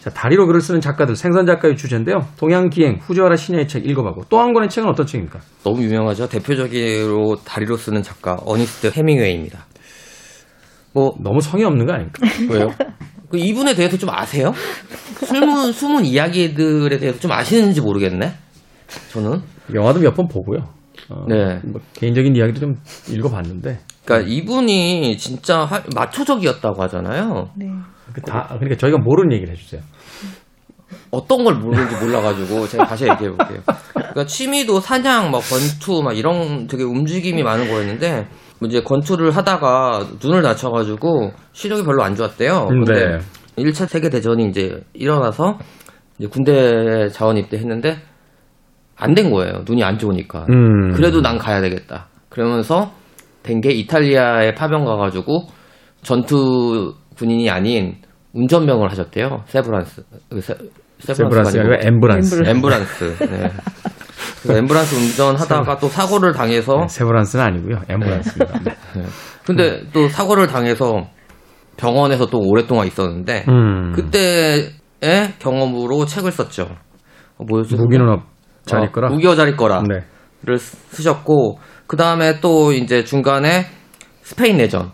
자, 0.03 0.11
다리로 0.11 0.47
글을 0.49 0.61
쓰는 0.61 0.81
작가들, 0.81 1.15
생선 1.15 1.47
작가의 1.47 1.77
주제인데요. 1.77 2.27
동양기행, 2.37 2.99
후지와라 3.03 3.37
시냐의 3.37 3.69
책 3.69 3.87
읽어봤고 3.89 4.25
또 4.29 4.41
한 4.41 4.53
권의 4.53 4.69
책은 4.69 4.89
어떤 4.89 5.07
책입니까? 5.07 5.39
너무 5.63 5.81
유명하죠. 5.83 6.29
대표적으로 6.29 7.37
다리로 7.45 7.77
쓰는 7.77 8.03
작가 8.03 8.37
어니스트 8.45 8.89
해밍웨이입니다. 8.99 9.65
뭐 10.93 11.13
너무 11.23 11.41
성의 11.41 11.65
없는 11.67 11.87
거 11.87 11.93
아닙니까? 11.93 12.21
왜요? 12.51 12.69
그 13.31 13.39
이분에 13.39 13.75
대해서 13.75 13.97
좀 13.97 14.11
아세요? 14.11 14.53
숨은 15.25 15.73
숨은 15.73 16.05
이야기들에 16.05 16.99
대해서 16.99 17.19
좀 17.21 17.31
아시는지 17.33 17.81
모르겠네. 17.81 18.35
저는 19.13 19.41
영화도 19.73 20.01
몇 20.01 20.15
번 20.17 20.27
보고요. 20.29 20.65
어, 21.11 21.25
네. 21.29 21.61
뭐 21.65 21.81
개인적인 21.95 22.35
이야기도 22.37 22.61
좀 22.61 22.75
읽어봤는데 23.09 23.79
그러니까 24.05 24.29
이분이 24.31 25.17
진짜 25.17 25.61
하- 25.65 25.83
마초적이었다고 25.95 26.83
하잖아요. 26.83 27.51
네. 27.57 27.67
그 28.15 28.21
다, 28.23 28.47
그러니까 28.51 28.77
저희가 28.77 28.99
모르는 28.99 29.33
얘기를 29.33 29.53
해주세요. 29.55 29.81
어떤 31.11 31.45
걸 31.45 31.55
모르는지 31.57 31.95
몰라가지고 32.05 32.67
제가 32.67 32.85
다시 32.85 33.05
얘기해 33.09 33.31
볼게요. 33.31 33.61
그러니까 33.95 34.25
취미도 34.27 34.81
사냥, 34.81 35.31
막 35.31 35.41
권투, 35.41 36.03
막 36.03 36.17
이런 36.17 36.67
되게 36.67 36.85
움직임이 36.85 37.43
많은 37.43 37.69
거였는데 37.69 38.27
뭐 38.61 38.69
이제 38.69 38.81
권투를 38.83 39.31
하다가 39.31 40.07
눈을 40.23 40.43
다쳐가지고 40.43 41.33
시력이 41.53 41.83
별로 41.85 42.03
안 42.03 42.15
좋았대요. 42.15 42.67
근데 42.69 43.19
네. 43.57 43.65
1차 43.65 43.87
세계 43.87 44.09
대전이 44.09 44.47
이제 44.49 44.83
일어나서 44.95 45.59
이제 46.19 46.29
군대 46.29 47.09
자원 47.09 47.37
입대했는데 47.37 47.99
안 48.97 49.15
된 49.15 49.31
거예요. 49.31 49.65
눈이 49.67 49.83
안 49.83 49.99
좋으니까. 49.99 50.47
음. 50.51 50.93
그래도 50.93 51.21
난 51.21 51.37
가야 51.39 51.61
되겠다. 51.61 52.07
그러면서 52.29 52.93
된 53.43 53.61
게 53.61 53.71
이탈리아에 53.73 54.55
파병 54.55 54.85
가가지고 54.85 55.47
전투 56.03 56.95
군인이 57.17 57.49
아닌 57.51 57.97
운전병을 58.33 58.91
하셨대요. 58.91 59.43
세브란스. 59.47 60.05
그 60.31 60.41
세, 60.41 60.55
세브란스가 60.99 61.61
아니라 61.61 61.79
엠브란스. 61.83 62.43
엠브란스. 62.47 63.17
네. 63.19 63.51
그래서 64.43 64.59
엠브란스 64.59 64.95
운전하다가 64.95 65.79
또 65.79 65.89
사고를 65.89 66.33
당해서 66.33 66.77
네, 66.77 66.89
세브란스는 66.89 67.45
아니고요. 67.45 67.83
엠브란스입니다. 67.89 68.59
네. 68.61 69.03
근데 69.45 69.83
또 69.93 70.09
사고를 70.09 70.47
당해서 70.47 71.09
병원에서 71.77 72.27
또 72.27 72.39
오랫동안 72.39 72.87
있었는데 72.87 73.45
음. 73.49 73.93
그때의 73.93 74.71
경험으로 75.39 76.07
책을 76.07 76.31
썼죠. 76.33 76.69
어, 77.39 77.45
뭐였죠? 77.45 77.77
무기는 77.77 78.09
없, 78.09 78.23
잘 78.65 78.81
어, 78.81 78.85
있거라. 78.87 79.09
무기여 79.09 79.35
잘 79.35 79.49
있거라. 79.51 79.83
네. 79.89 80.05
를 80.45 80.59
쓰셨고 80.59 81.61
그 81.87 81.97
다음에 81.97 82.41
또 82.41 82.73
이제 82.73 83.05
중간에 83.05 83.67
스페인 84.23 84.57
내전 84.57 84.91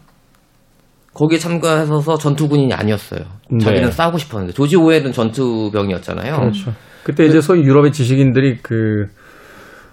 거기에 1.18 1.38
참가해서 1.38 2.16
전투군인이 2.16 2.72
아니었어요. 2.72 3.22
네. 3.50 3.58
자기는 3.58 3.90
싸우고 3.90 4.18
싶었는데 4.18 4.52
조지 4.52 4.76
오웰은 4.76 5.10
전투병이었잖아요. 5.10 6.36
그렇죠. 6.36 6.72
그때 7.02 7.26
이제 7.26 7.40
소위 7.40 7.62
유럽의 7.62 7.90
지식인들이 7.90 8.58
그 8.62 9.06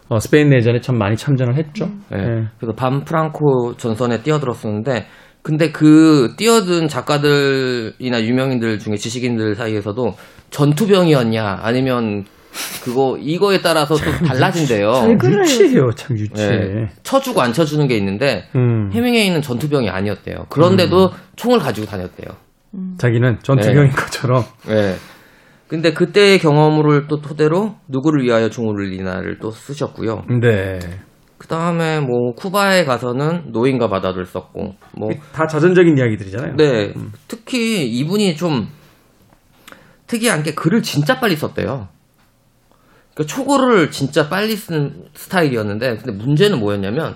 어, 0.07 0.19
스페인 0.19 0.49
내전에 0.49 0.81
참 0.81 0.99
많이 0.99 1.17
참전을 1.17 1.57
했죠. 1.57 1.89
네. 2.11 2.17
네. 2.17 2.43
그래서 2.59 2.75
밤 2.75 3.03
프랑코 3.03 3.75
전선에 3.75 4.21
뛰어들었었는데 4.21 5.07
근데 5.41 5.71
그 5.71 6.35
뛰어든 6.37 6.87
작가들이나 6.87 8.21
유명인들 8.21 8.77
중에 8.77 8.95
지식인들 8.95 9.55
사이에서도 9.55 10.13
전투병이었냐 10.51 11.59
아니면 11.61 12.25
그거 12.83 13.17
이거에 13.19 13.61
따라서 13.61 13.95
또 13.95 14.11
달라진대요. 14.25 15.17
유치해요, 15.23 15.89
참 15.95 16.17
유치해. 16.17 16.49
네. 16.49 16.87
쳐주고 17.03 17.41
안 17.41 17.51
쳐주는 17.53 17.87
게 17.87 17.97
있는데 17.97 18.47
음. 18.55 18.89
해밍웨이는 18.93 19.41
전투병이 19.41 19.89
아니었대요. 19.89 20.45
그런데도 20.49 21.11
총을 21.35 21.59
가지고 21.59 21.87
다녔대요. 21.87 22.35
자기는 22.97 23.39
전투병인 23.41 23.91
것처럼 23.91 24.43
네. 24.67 24.95
근데 25.67 25.93
그때의 25.93 26.39
경험을 26.39 27.07
또 27.07 27.21
토대로 27.21 27.75
누구를 27.87 28.23
위하여 28.23 28.49
종을 28.49 28.75
울리나를 28.75 29.39
또 29.39 29.51
쓰셨고요. 29.51 30.23
네. 30.41 30.79
그 31.37 31.47
다음에 31.47 31.99
뭐 31.99 32.33
쿠바에 32.35 32.85
가서는 32.85 33.51
노인과 33.51 33.89
바다를 33.89 34.25
썼고 34.25 34.75
뭐 34.97 35.09
다 35.33 35.47
자전적인 35.47 35.97
이야기들이잖아요. 35.97 36.55
네. 36.55 36.93
특히 37.27 37.85
이분이 37.87 38.35
좀 38.35 38.67
특이한 40.07 40.43
게 40.43 40.53
글을 40.53 40.81
진짜 40.81 41.19
빨리 41.19 41.35
썼대요. 41.35 41.87
그러니까 43.15 43.33
초고를 43.35 43.89
진짜 43.91 44.29
빨리 44.29 44.55
쓰는 44.55 45.05
스타일이었는데 45.13 45.97
근데 45.97 46.11
문제는 46.11 46.59
뭐였냐면 46.59 47.15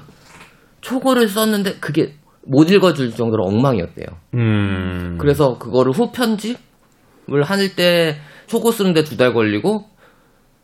초고를 0.82 1.28
썼는데 1.28 1.76
그게 1.80 2.16
못 2.48 2.72
읽어줄 2.72 3.12
정도로 3.12 3.44
엉망이었대요. 3.46 4.08
음. 4.36 5.18
그래서 5.20 5.58
그거를 5.60 5.92
후 5.92 6.12
편집을 6.12 7.44
할때 7.44 8.16
초고 8.48 8.72
쓰는데 8.72 9.04
두 9.04 9.18
달 9.18 9.34
걸리고 9.34 9.86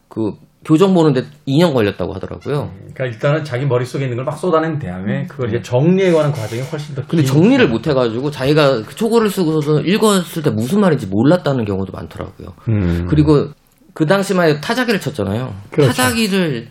그 0.07 0.31
교정 0.63 0.95
보는데 0.95 1.23
2년 1.47 1.73
걸렸다고 1.73 2.13
하더라고요. 2.15 2.71
그러니까 2.95 3.05
일단은 3.05 3.43
자기 3.43 3.65
머릿속에 3.67 4.05
있는 4.05 4.15
걸 4.17 4.25
막 4.25 4.37
쏟아낸 4.37 4.79
다음에 4.79 5.25
그걸 5.27 5.49
이제 5.49 5.61
정리해 5.61 6.11
가는 6.11 6.31
과정이 6.31 6.61
훨씬 6.63 6.95
더 6.95 7.03
근데 7.05 7.23
긴- 7.23 7.33
정리를 7.33 7.67
못 7.69 7.85
해가지고 7.85 8.31
자기가 8.31 8.81
그 8.83 8.95
초고를 8.95 9.29
쓰고서 9.29 9.81
읽었을 9.81 10.41
때 10.41 10.49
무슨 10.49 10.79
말인지 10.79 11.05
몰랐다는 11.07 11.65
경우도 11.65 11.91
많더라고요. 11.91 12.47
음. 12.69 13.05
그리고 13.07 13.49
그 13.95 14.05
당시만 14.05 14.49
해도 14.49 14.61
타자기를 14.61 14.99
쳤잖아요. 14.99 15.55
그렇죠. 15.71 15.87
타자기를 15.87 16.67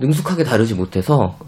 능숙하게 0.00 0.42
다루지 0.42 0.74
못해서 0.74 1.38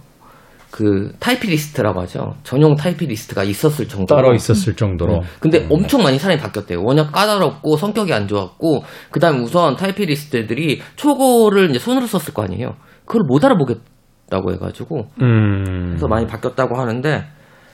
그 0.70 1.12
타이피리스트라고 1.18 2.00
하죠. 2.02 2.36
전용 2.44 2.76
타이피리스트가 2.76 3.42
있었을 3.42 3.88
정도로. 3.88 4.22
따로 4.22 4.34
있었을 4.34 4.76
정도로 4.76 5.14
네. 5.14 5.20
근데 5.40 5.66
엄청 5.70 6.04
많이 6.04 6.20
사람이 6.20 6.40
바뀌었대요. 6.40 6.84
워낙 6.84 7.10
까다롭고 7.10 7.76
성격이 7.76 8.12
안 8.12 8.28
좋았고 8.28 8.84
그다음 9.10 9.38
에 9.38 9.40
우선 9.40 9.74
타이피리스트들이 9.74 10.82
초고를 10.94 11.70
이제 11.70 11.80
손으로 11.80 12.06
썼을 12.06 12.32
거 12.32 12.44
아니에요. 12.44 12.76
그걸 13.04 13.22
못 13.26 13.44
알아보겠다고 13.44 14.52
해가지고 14.52 15.08
음. 15.20 15.86
그래서 15.88 16.06
많이 16.06 16.28
바뀌었다고 16.28 16.78
하는데 16.78 17.24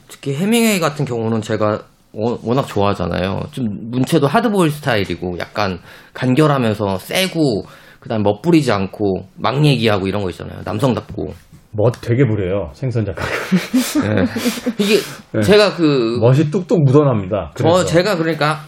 특히 0.09 0.35
해밍웨이 0.35 0.81
같은 0.81 1.05
경우는 1.05 1.43
제가 1.43 1.83
워- 2.15 2.39
워낙 2.43 2.67
좋아하잖아요. 2.67 3.41
좀 3.53 3.67
문체도 3.91 4.27
하드보일 4.27 4.71
스타일이고 4.71 5.39
약간 5.39 5.79
간결하면서 6.15 6.99
세고 6.99 7.65
그다음 8.01 8.23
멋부리지 8.23 8.71
않고 8.73 9.27
막 9.37 9.65
얘기하고 9.65 10.07
이런 10.07 10.23
거 10.23 10.31
있잖아요. 10.31 10.61
남성답고 10.65 11.35
멋 11.77 11.93
되게 12.01 12.25
부려요 12.27 12.71
생선 12.75 13.05
작가가 13.05 13.29
네. 13.29 14.25
이게 14.79 14.99
네. 15.33 15.43
제가 15.43 15.75
그 15.75 16.19
멋이 16.21 16.51
뚝뚝 16.51 16.85
묻어납니다. 16.85 17.53
저 17.57 17.65
그래서. 17.65 17.85
제가 17.85 18.17
그러니까 18.17 18.61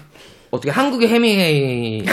어떻게 0.50 0.70
한국의 0.70 1.08
해밍웨이의 1.08 2.04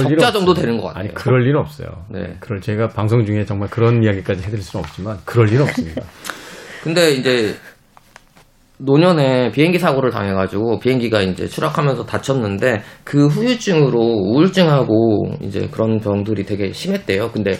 적자 0.00 0.32
정도. 0.32 0.54
되는 0.54 0.76
것 0.78 0.88
같아요. 0.88 1.04
아니 1.04 1.14
그럴 1.14 1.46
일은 1.46 1.60
없어요. 1.60 1.88
네. 2.08 2.36
그럴 2.40 2.60
제가 2.60 2.88
방송 2.88 3.24
중에 3.24 3.44
정말 3.44 3.68
그런 3.68 4.02
이야기까지 4.02 4.42
해드릴 4.44 4.62
수는 4.62 4.84
없지만 4.84 5.18
그럴 5.24 5.48
일은 5.52 5.62
없습니다. 5.62 6.02
근데 6.82 7.12
이제 7.12 7.54
노년에 8.78 9.52
비행기 9.52 9.78
사고를 9.78 10.10
당해가지고 10.10 10.80
비행기가 10.80 11.22
이제 11.22 11.46
추락하면서 11.46 12.06
다쳤는데 12.06 12.82
그 13.04 13.26
후유증으로 13.28 13.98
우울증하고 13.98 15.36
이제 15.42 15.68
그런 15.70 16.00
병들이 16.00 16.44
되게 16.44 16.72
심했대요. 16.72 17.30
근데 17.30 17.52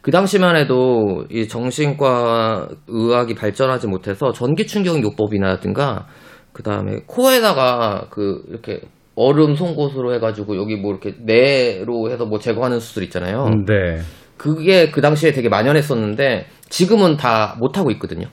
그 0.00 0.10
당시만 0.10 0.56
해도 0.56 1.24
이 1.30 1.48
정신과 1.48 2.68
의학이 2.88 3.34
발전하지 3.34 3.86
못해서 3.86 4.32
전기 4.32 4.66
충격 4.66 5.02
요법이라든가 5.02 6.06
그 6.52 6.62
다음에 6.62 7.00
코에다가 7.06 8.08
그 8.10 8.42
이렇게 8.48 8.80
얼음 9.16 9.54
송곳으로 9.54 10.14
해가지고 10.14 10.56
여기 10.56 10.76
뭐 10.76 10.90
이렇게 10.90 11.14
내로 11.20 12.10
해서 12.10 12.26
뭐 12.26 12.38
제거하는 12.38 12.80
수술 12.80 13.02
있잖아요. 13.04 13.48
네. 13.66 14.00
그게 14.36 14.90
그 14.90 15.00
당시에 15.00 15.32
되게 15.32 15.48
만연했었는데 15.48 16.46
지금은 16.68 17.16
다 17.16 17.56
못하고 17.58 17.90
있거든요. 17.92 18.26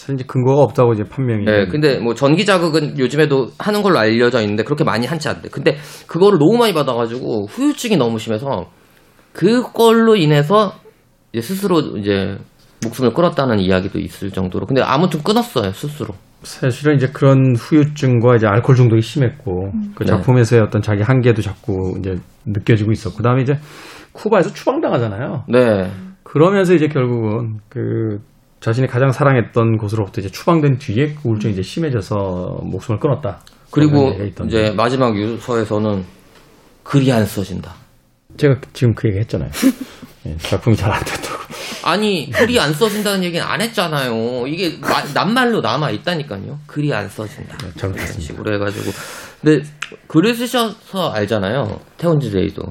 사실 0.00 0.14
이제 0.14 0.24
근거가 0.26 0.62
없다고 0.62 0.94
이제 0.94 1.04
판명이. 1.04 1.44
네, 1.44 1.66
근데 1.66 1.98
뭐 1.98 2.14
전기 2.14 2.46
자극은 2.46 2.98
요즘에도 2.98 3.50
하는 3.58 3.82
걸로 3.82 3.98
알려져 3.98 4.40
있는데 4.40 4.64
그렇게 4.64 4.82
많이 4.82 5.06
한지 5.06 5.28
않대. 5.28 5.50
근데 5.50 5.76
그거를 6.06 6.38
너무 6.38 6.56
많이 6.56 6.72
받아가지고 6.72 7.46
후유증이 7.48 7.98
너무 7.98 8.18
심해서 8.18 8.70
그걸로 9.34 10.16
인해서 10.16 10.72
이제 11.34 11.42
스스로 11.42 11.80
이제 11.98 12.38
목숨을 12.82 13.12
끊었다는 13.12 13.58
이야기도 13.60 13.98
있을 13.98 14.30
정도로. 14.30 14.64
근데 14.64 14.80
아무튼 14.80 15.22
끊었어요 15.22 15.70
스스로. 15.72 16.14
사실은 16.44 16.96
이제 16.96 17.08
그런 17.12 17.54
후유증과 17.54 18.36
이제 18.36 18.46
알코올 18.46 18.76
중독이 18.76 19.02
심했고 19.02 19.72
그 19.94 20.04
네. 20.04 20.06
작품에서의 20.06 20.62
어떤 20.62 20.80
자기 20.80 21.02
한계도 21.02 21.42
자꾸 21.42 21.96
이제 21.98 22.16
느껴지고 22.46 22.92
있었고 22.92 23.18
그다음에 23.18 23.42
이제 23.42 23.58
쿠바에서 24.12 24.54
추방당하잖아요. 24.54 25.44
네, 25.48 25.90
그러면서 26.22 26.72
이제 26.72 26.88
결국은 26.88 27.58
그 27.68 28.20
자신이 28.60 28.86
가장 28.86 29.10
사랑했던 29.10 29.78
곳으로부터 29.78 30.20
이제 30.20 30.30
추방된 30.30 30.78
뒤에 30.78 31.14
그 31.14 31.20
우울증이 31.28 31.54
이제 31.54 31.62
심해져서 31.62 32.60
목숨을 32.62 32.98
끊었다. 33.00 33.40
그리고. 33.70 34.12
이제 34.46 34.72
마지막 34.76 35.16
유서에서는 35.16 36.04
글이 36.82 37.10
안 37.12 37.24
써진다. 37.24 37.72
제가 38.36 38.56
지금 38.72 38.94
그 38.94 39.08
얘기 39.08 39.18
했잖아요. 39.20 39.50
예, 40.26 40.36
작품이 40.36 40.76
잘 40.76 40.92
안 40.92 41.02
됐다고. 41.04 41.40
아니 41.84 42.30
글이 42.30 42.60
안 42.60 42.74
써진다는 42.74 43.24
얘기는 43.24 43.44
안 43.44 43.60
했잖아요. 43.62 44.46
이게 44.46 44.76
마- 44.80 45.02
낱말로 45.14 45.60
남아 45.62 45.90
있다니까요. 45.90 46.58
글이 46.66 46.92
안 46.92 47.08
써진다. 47.08 47.56
네, 47.58 47.70
잘못했습니다. 47.76 48.20
식으로 48.20 48.54
해가지고 48.54 48.90
근데 49.40 49.64
글을 50.08 50.34
쓰셔서 50.34 51.10
알잖아요. 51.12 51.80
태원지 51.96 52.30
데이도. 52.30 52.62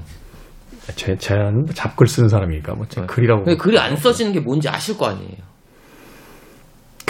제, 0.96 1.16
제는 1.18 1.66
잡글 1.74 2.08
쓰는 2.08 2.30
사람이니까 2.30 2.74
뭐 2.76 2.86
제 2.88 3.02
글이라고. 3.02 3.46
근데 3.46 3.58
글이 3.58 3.80
안 3.80 3.96
써지는 3.96 4.32
게 4.34 4.40
뭔지 4.40 4.70
아실 4.70 4.98
거 4.98 5.08
아니에요. 5.08 5.49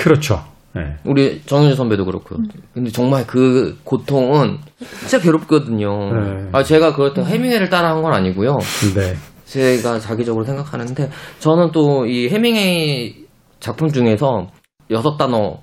그렇죠. 0.04 0.44
예. 0.78 0.98
우리 1.04 1.42
정윤주 1.46 1.76
선배도 1.76 2.06
그렇고요. 2.06 2.40
근데 2.74 2.92
정말 2.92 3.26
그 3.26 3.78
고통은 3.84 4.60
진짜 5.00 5.20
괴롭거든요. 5.20 6.14
네. 6.14 6.50
아 6.52 6.64
제가 6.64 6.94
그렇다고 6.96 7.28
해밍웨이를 7.28 7.70
따라한 7.70 8.02
건 8.04 8.14
아니고요. 8.14 8.58
네. 8.96 9.16
제가 9.46 10.00
자기적으로 10.00 10.46
생각하는데 10.46 11.10
저는 11.40 11.72
또 11.72 12.06
이 12.06 12.30
해밍웨이 12.30 13.26
작품 13.60 13.90
중에서 13.90 14.48
여섯 14.92 15.18
단어 15.18 15.58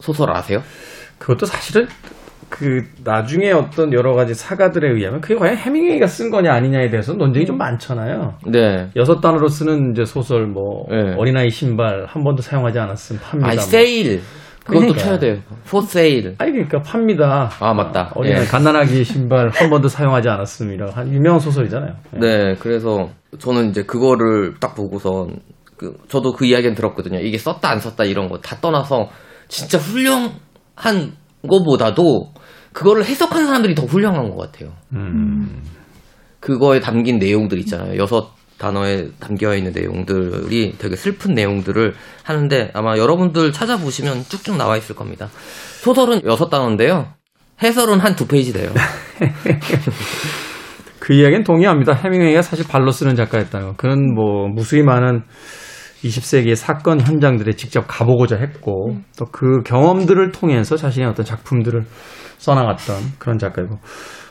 소설 0.00 0.30
아세요? 0.34 0.58
그것도 1.18 1.46
사실은 1.46 1.86
그 2.48 2.84
나중에 3.04 3.50
어떤 3.52 3.92
여러 3.92 4.14
가지 4.14 4.32
사가들에 4.34 4.88
의하면 4.92 5.20
그게 5.20 5.34
과연 5.34 5.56
해밍웨이가 5.56 6.06
쓴 6.06 6.30
거냐 6.30 6.52
아니냐에 6.52 6.88
대해서 6.90 7.12
논쟁이 7.14 7.44
좀 7.44 7.58
많잖아요. 7.58 8.34
네. 8.46 8.88
여섯 8.96 9.20
단어로 9.20 9.48
쓰는 9.48 9.90
이제 9.92 10.04
소설 10.04 10.46
뭐 10.46 10.86
네. 10.90 11.14
어린아이 11.16 11.50
신발 11.50 12.06
한 12.06 12.22
번도 12.22 12.42
사용하지 12.42 12.78
않았음 12.78 13.18
팝니다. 13.20 13.48
아니 13.48 13.56
뭐. 13.56 13.64
세일 13.64 14.20
그것도 14.64 14.80
그러니까. 14.80 14.98
쳐야 14.98 15.18
돼요. 15.18 15.36
포 15.68 15.80
세일. 15.80 16.34
아니 16.38 16.52
그러니까 16.52 16.80
팝니다. 16.82 17.50
아 17.60 17.74
맞다. 17.74 18.12
어린아이 18.14 18.42
예. 18.42 18.46
갓난아기 18.46 19.04
신발 19.04 19.48
한 19.50 19.68
번도 19.70 19.88
사용하지 19.88 20.28
않았음이라 20.28 20.90
한 20.92 21.12
유명한 21.12 21.38
소설이잖아요. 21.40 21.94
네, 22.20 22.54
그래서 22.58 23.10
저는 23.38 23.70
이제 23.70 23.82
그거를 23.82 24.54
딱 24.60 24.74
보고선 24.74 25.40
그 25.76 25.94
저도 26.08 26.32
그 26.32 26.46
이야기는 26.46 26.74
들었거든요. 26.74 27.18
이게 27.20 27.38
썼다 27.38 27.68
안 27.70 27.78
썼다 27.80 28.04
이런 28.04 28.28
거 28.28 28.38
다 28.38 28.56
떠나서 28.60 29.08
진짜 29.48 29.78
훌륭한 29.78 31.12
거보다도 31.46 32.32
그거를 32.72 33.04
해석한 33.04 33.46
사람들이 33.46 33.74
더 33.74 33.84
훌륭한 33.84 34.30
것 34.30 34.36
같아요. 34.36 34.72
음. 34.92 35.62
그거에 36.40 36.80
담긴 36.80 37.18
내용들 37.18 37.58
있잖아요. 37.60 37.96
여섯 37.98 38.30
단어에 38.58 39.08
담겨 39.20 39.54
있는 39.54 39.72
내용들이 39.72 40.74
되게 40.78 40.96
슬픈 40.96 41.34
내용들을 41.34 41.94
하는데 42.22 42.70
아마 42.74 42.96
여러분들 42.96 43.52
찾아보시면 43.52 44.24
쭉쭉 44.28 44.56
나와 44.56 44.76
있을 44.76 44.94
겁니다. 44.94 45.28
소설은 45.80 46.22
여섯 46.24 46.48
단어인데요. 46.48 47.08
해설은 47.62 48.00
한 48.00 48.16
두 48.16 48.26
페이지 48.26 48.52
돼요. 48.52 48.70
그 50.98 51.12
이야기는 51.14 51.44
동의합니다. 51.44 51.92
해밍웨이가 51.94 52.42
사실 52.42 52.66
발로 52.66 52.90
쓰는 52.90 53.14
작가였다는 53.14 53.68
거. 53.68 53.72
그는 53.76 54.14
뭐 54.14 54.48
무수히 54.48 54.82
많은 54.82 55.22
20세기의 56.02 56.54
사건 56.56 57.00
현장들에 57.00 57.52
직접 57.52 57.84
가보고자 57.88 58.36
했고 58.36 58.96
또그 59.18 59.62
경험들을 59.64 60.30
통해서 60.32 60.76
자신의 60.76 61.08
어떤 61.08 61.24
작품들을 61.24 61.82
써나갔던 62.38 62.96
그런 63.18 63.38
작가이고 63.38 63.78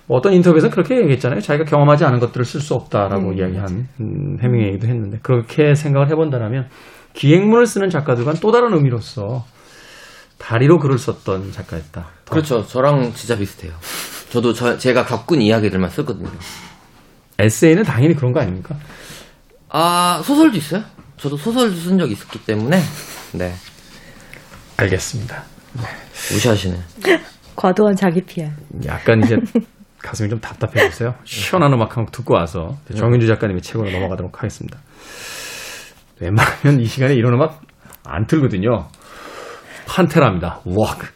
뭐 0.08 0.18
어떤 0.20 0.34
인터뷰에서 0.34 0.70
그렇게 0.70 0.96
얘기했잖아요. 0.98 1.40
자기가 1.40 1.66
경험하지 1.66 2.06
않은 2.06 2.20
것들을 2.20 2.46
쓸 2.46 2.62
수 2.62 2.76
없다라고 2.76 3.34
이야기한 3.34 3.88
음, 4.00 4.38
해밍웨이도 4.42 4.88
했는데 4.88 5.18
그렇게 5.24 5.74
생각을 5.74 6.10
해본다면 6.12 6.68
기획문을 7.14 7.66
쓰는 7.66 7.90
작가들과는 7.90 8.40
또 8.40 8.52
다른 8.52 8.74
의미로서 8.74 9.44
다리로 10.38 10.78
글을 10.80 10.98
썼던 11.00 11.52
작가였다. 11.52 12.06
그렇죠. 12.30 12.66
저랑 12.68 13.14
진짜 13.14 13.38
비슷해요. 13.38 13.72
저도 14.30 14.54
저- 14.54 14.78
제가 14.78 15.06
겪은 15.06 15.42
이야기들만 15.42 15.90
쓰거든요. 15.90 16.30
에세이는 17.40 17.84
당연히 17.84 18.14
그런 18.16 18.32
거 18.34 18.42
아닙니까? 18.42 18.76
아, 19.70 20.22
소설도 20.24 20.58
있어요? 20.58 20.84
저도 21.18 21.38
소설 21.38 21.72
쓴 21.72 21.98
적이 21.98 22.14
있었기 22.14 22.46
때문에, 22.46 22.80
네. 23.34 23.54
알겠습니다. 24.78 25.44
무시하시네. 26.34 26.78
과도한 27.56 27.96
자기 27.96 28.22
PR. 28.22 28.52
약간 28.86 29.22
이제 29.24 29.38
가슴이 30.00 30.30
좀 30.30 30.40
답답해졌어요. 30.40 31.16
시원한 31.24 31.72
음악 31.74 31.96
한 31.98 32.06
곡 32.06 32.12
듣고 32.12 32.34
와서 32.36 32.78
정윤주 32.96 33.28
작가님의 33.28 33.62
책으로 33.62 33.90
넘어가도록 33.92 34.38
하겠습니다. 34.38 34.80
웬만하면 36.20 36.82
이 36.82 36.86
시간에 36.86 37.14
이런 37.16 37.34
음악 37.34 37.62
안 38.04 38.28
틀거든요. 38.28 38.88
판테라입니다. 39.88 40.62
Walk. 40.68 41.10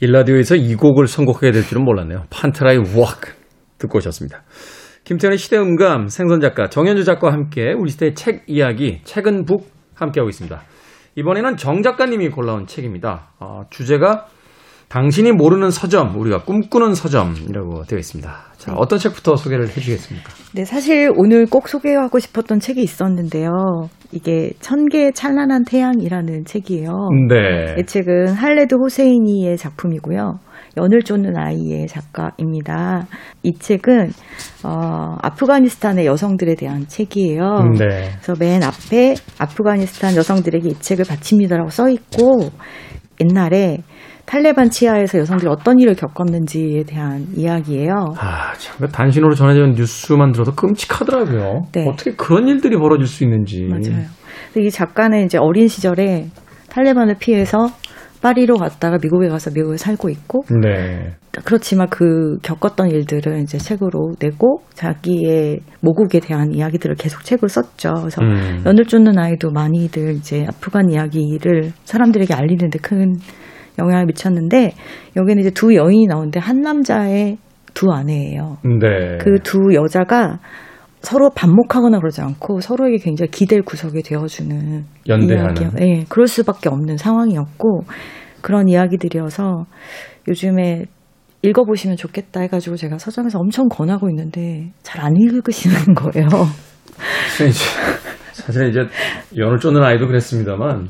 일라디오에서 0.00 0.56
이 0.56 0.74
곡을 0.74 1.06
선곡하게 1.06 1.52
될 1.52 1.64
줄은 1.64 1.84
몰랐네요. 1.84 2.24
판테라의 2.30 2.78
Walk 2.78 3.32
듣고 3.78 3.98
오셨습니다. 3.98 4.42
김태현의 5.06 5.38
시대음감 5.38 6.08
생선 6.08 6.40
작가 6.40 6.68
정현주 6.68 7.04
작가와 7.04 7.32
함께 7.32 7.72
우리 7.72 7.90
시대의 7.90 8.16
책 8.16 8.42
이야기 8.48 8.98
책은 9.04 9.44
북 9.44 9.70
함께하고 9.94 10.28
있습니다. 10.28 10.60
이번에는 11.14 11.56
정 11.56 11.80
작가님이 11.82 12.30
골라온 12.30 12.66
책입니다. 12.66 13.28
어, 13.38 13.62
주제가 13.70 14.26
당신이 14.88 15.30
모르는 15.30 15.70
서점, 15.70 16.18
우리가 16.18 16.42
꿈꾸는 16.42 16.94
서점이라고 16.94 17.84
되어 17.84 17.98
있습니다. 18.00 18.30
자, 18.58 18.72
어떤 18.74 18.98
책부터 18.98 19.36
소개를 19.36 19.68
해주시겠습니까? 19.68 20.28
네, 20.54 20.64
사실 20.64 21.12
오늘 21.16 21.46
꼭 21.46 21.68
소개하고 21.68 22.18
싶었던 22.18 22.58
책이 22.58 22.82
있었는데요. 22.82 23.50
이게 24.10 24.50
천 24.58 24.88
개의 24.88 25.12
찬란한 25.12 25.64
태양이라는 25.64 26.44
책이에요. 26.46 26.90
네. 27.28 27.80
이 27.80 27.84
책은 27.86 28.32
할레드 28.34 28.74
호세이니의 28.74 29.56
작품이고요. 29.56 30.40
연을 30.76 31.02
쫓는 31.02 31.36
아이의 31.36 31.86
작가입니다. 31.86 33.06
이 33.42 33.54
책은 33.54 34.10
어, 34.64 35.16
아프가니스탄의 35.22 36.06
여성들에 36.06 36.54
대한 36.54 36.86
책이에요. 36.86 37.72
네. 37.78 38.10
그래서 38.20 38.34
맨 38.38 38.62
앞에 38.62 39.14
아프가니스탄 39.38 40.16
여성들에게 40.16 40.68
이 40.68 40.74
책을 40.74 41.04
바칩니다라고 41.08 41.70
써 41.70 41.88
있고 41.88 42.50
옛날에 43.24 43.78
탈레반 44.26 44.70
치하에서 44.70 45.18
여성들이 45.20 45.48
어떤 45.48 45.78
일을 45.78 45.94
겪었는지에 45.94 46.82
대한 46.84 47.26
이야기예요. 47.36 47.92
아, 48.18 48.52
참, 48.54 48.86
단신으로 48.88 49.34
전해지는 49.34 49.72
뉴스만 49.72 50.32
들어도 50.32 50.52
끔찍하더라고요. 50.52 51.62
네. 51.72 51.86
어떻게 51.88 52.12
그런 52.16 52.48
일들이 52.48 52.76
벌어질 52.76 53.06
수 53.06 53.22
있는지. 53.22 53.62
맞아요. 53.70 54.04
이 54.56 54.70
작가는 54.70 55.24
이제 55.24 55.38
어린 55.38 55.68
시절에 55.68 56.26
탈레반을 56.70 57.16
피해서 57.20 57.68
파리로 58.26 58.56
갔다가 58.56 58.98
미국에 59.00 59.28
가서 59.28 59.52
미국에 59.54 59.76
살고 59.76 60.10
있고 60.10 60.42
네. 60.60 61.14
그렇지만 61.44 61.88
그 61.88 62.38
겪었던 62.42 62.90
일들을 62.90 63.40
이제 63.40 63.56
책으로 63.56 64.14
내고 64.20 64.62
자기의 64.74 65.60
모국에 65.80 66.18
대한 66.18 66.52
이야기들을 66.52 66.96
계속 66.96 67.22
책으로 67.22 67.46
썼죠. 67.46 67.92
그래서 68.00 68.22
음. 68.22 68.62
연을 68.66 68.86
쫓는 68.86 69.16
아이도 69.16 69.52
많이들 69.52 70.14
이제 70.14 70.44
아프간 70.48 70.90
이야기를 70.90 71.70
사람들에게 71.84 72.34
알리는데 72.34 72.80
큰 72.80 73.14
영향을 73.78 74.06
미쳤는데 74.06 74.72
여기는 75.14 75.40
이제 75.40 75.50
두 75.50 75.74
여인이 75.74 76.06
나오는데 76.06 76.40
한 76.40 76.62
남자의 76.62 77.38
두 77.74 77.92
아내예요. 77.92 78.56
네. 78.64 79.18
그 79.18 79.38
두 79.44 79.58
여자가 79.74 80.40
서로 81.00 81.30
반목하거나 81.30 81.98
그러지 82.00 82.20
않고 82.20 82.60
서로에게 82.60 82.96
굉장히 82.98 83.30
기댈 83.30 83.62
구석이 83.62 84.02
되어주는 84.02 84.84
연대하는. 85.08 85.62
이야기요. 85.62 85.70
예, 85.80 86.04
그럴 86.08 86.26
수밖에 86.26 86.68
없는 86.68 86.96
상황이었고 86.96 87.82
그런 88.40 88.68
이야기들이어서 88.68 89.66
요즘에 90.28 90.86
읽어보시면 91.42 91.96
좋겠다 91.96 92.40
해가지고 92.40 92.76
제가 92.76 92.98
서점에서 92.98 93.38
엄청 93.38 93.68
권하고 93.68 94.08
있는데 94.10 94.72
잘 94.82 95.04
안 95.04 95.14
읽으시는 95.16 95.94
거예요. 95.94 96.28
사실은 98.32 98.70
이제 98.70 98.80
연을 99.36 99.58
쫓는 99.58 99.82
아이도 99.82 100.06
그랬습니다만 100.06 100.88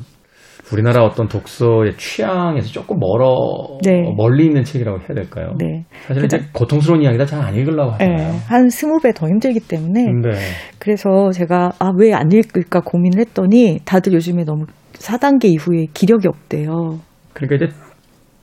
우리나라 0.72 1.04
어떤 1.04 1.28
독서의 1.28 1.96
취향에서 1.96 2.68
조금 2.68 2.98
멀어 2.98 3.78
네. 3.84 4.02
멀리 4.16 4.46
있는 4.46 4.64
책이라고 4.64 4.98
해야 4.98 5.08
될까요? 5.14 5.54
네, 5.58 5.84
사실은 6.06 6.26
이제 6.26 6.40
고통스러운 6.52 7.02
이야기다 7.02 7.24
잘 7.24 7.40
안 7.40 7.54
읽으려고 7.54 7.92
예, 8.00 8.04
하잖아요. 8.06 8.40
한 8.48 8.68
스무 8.68 8.98
배 9.00 9.12
더 9.12 9.28
힘들기 9.28 9.60
때문에 9.60 10.02
네. 10.22 10.30
그래서 10.78 11.30
제가 11.30 11.70
아 11.78 11.90
왜 11.98 12.12
안 12.12 12.32
읽을까 12.32 12.80
고민을 12.80 13.20
했더니 13.20 13.78
다들 13.84 14.12
요즘에 14.14 14.44
너무 14.44 14.66
4단계 14.94 15.44
이후에 15.44 15.86
기력이 15.94 16.26
없대요. 16.26 16.98
그러니까 17.32 17.64
이제 17.66 17.74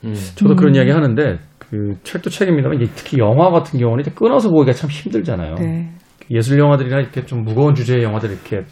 음. 0.04 0.14
저도 0.36 0.54
음. 0.54 0.56
그런 0.56 0.74
이야기 0.74 0.90
하는데 0.90 1.38
그 1.58 1.94
책도 2.04 2.30
책입니다만 2.30 2.78
특히 2.94 3.18
영화 3.18 3.50
같은 3.50 3.78
경우는 3.78 4.00
이제 4.00 4.10
끊어서 4.14 4.48
보기가 4.50 4.72
참 4.72 4.88
힘들잖아요. 4.88 5.56
네. 5.56 5.90
예술 6.30 6.58
영화들이나 6.58 7.00
이렇게 7.00 7.24
좀 7.26 7.42
무거운 7.42 7.74
주제의 7.74 8.02
영화들 8.02 8.30
이렇게 8.30 8.62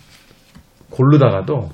고르다가도 0.90 1.68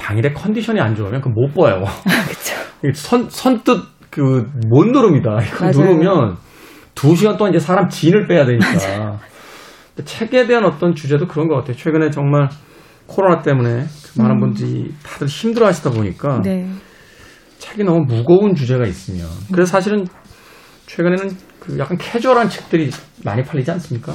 당일에 0.00 0.32
컨디션이 0.32 0.80
안 0.80 0.94
좋으면 0.94 1.20
그못 1.20 1.54
봐요. 1.54 1.84
그렇죠. 2.82 2.94
선 2.94 3.28
선뜻 3.30 3.78
그 4.10 4.20
못 4.68 4.86
누릅니다. 4.88 5.38
이거 5.42 5.66
맞아요. 5.66 5.76
누르면 5.76 6.36
두 6.94 7.14
시간 7.14 7.36
동안 7.36 7.52
이제 7.54 7.64
사람 7.64 7.88
진을 7.88 8.26
빼야 8.26 8.44
되니까. 8.46 9.18
책에 10.04 10.46
대한 10.46 10.64
어떤 10.64 10.94
주제도 10.94 11.26
그런 11.26 11.46
것 11.46 11.56
같아요. 11.56 11.76
최근에 11.76 12.10
정말 12.10 12.48
코로나 13.06 13.42
때문에 13.42 13.84
그 14.14 14.20
많은 14.20 14.40
분들이 14.40 14.92
다들 15.04 15.26
힘들어 15.26 15.66
하시다 15.66 15.90
보니까 15.90 16.36
음. 16.36 16.42
네. 16.42 16.68
책이 17.58 17.84
너무 17.84 18.00
무거운 18.06 18.54
주제가 18.54 18.86
있으면 18.86 19.26
그래서 19.52 19.72
사실은 19.72 20.06
최근에는 20.86 21.36
그 21.60 21.78
약간 21.78 21.98
캐주얼한 21.98 22.48
책들이 22.48 22.90
많이 23.24 23.42
팔리지 23.42 23.70
않습니까? 23.72 24.14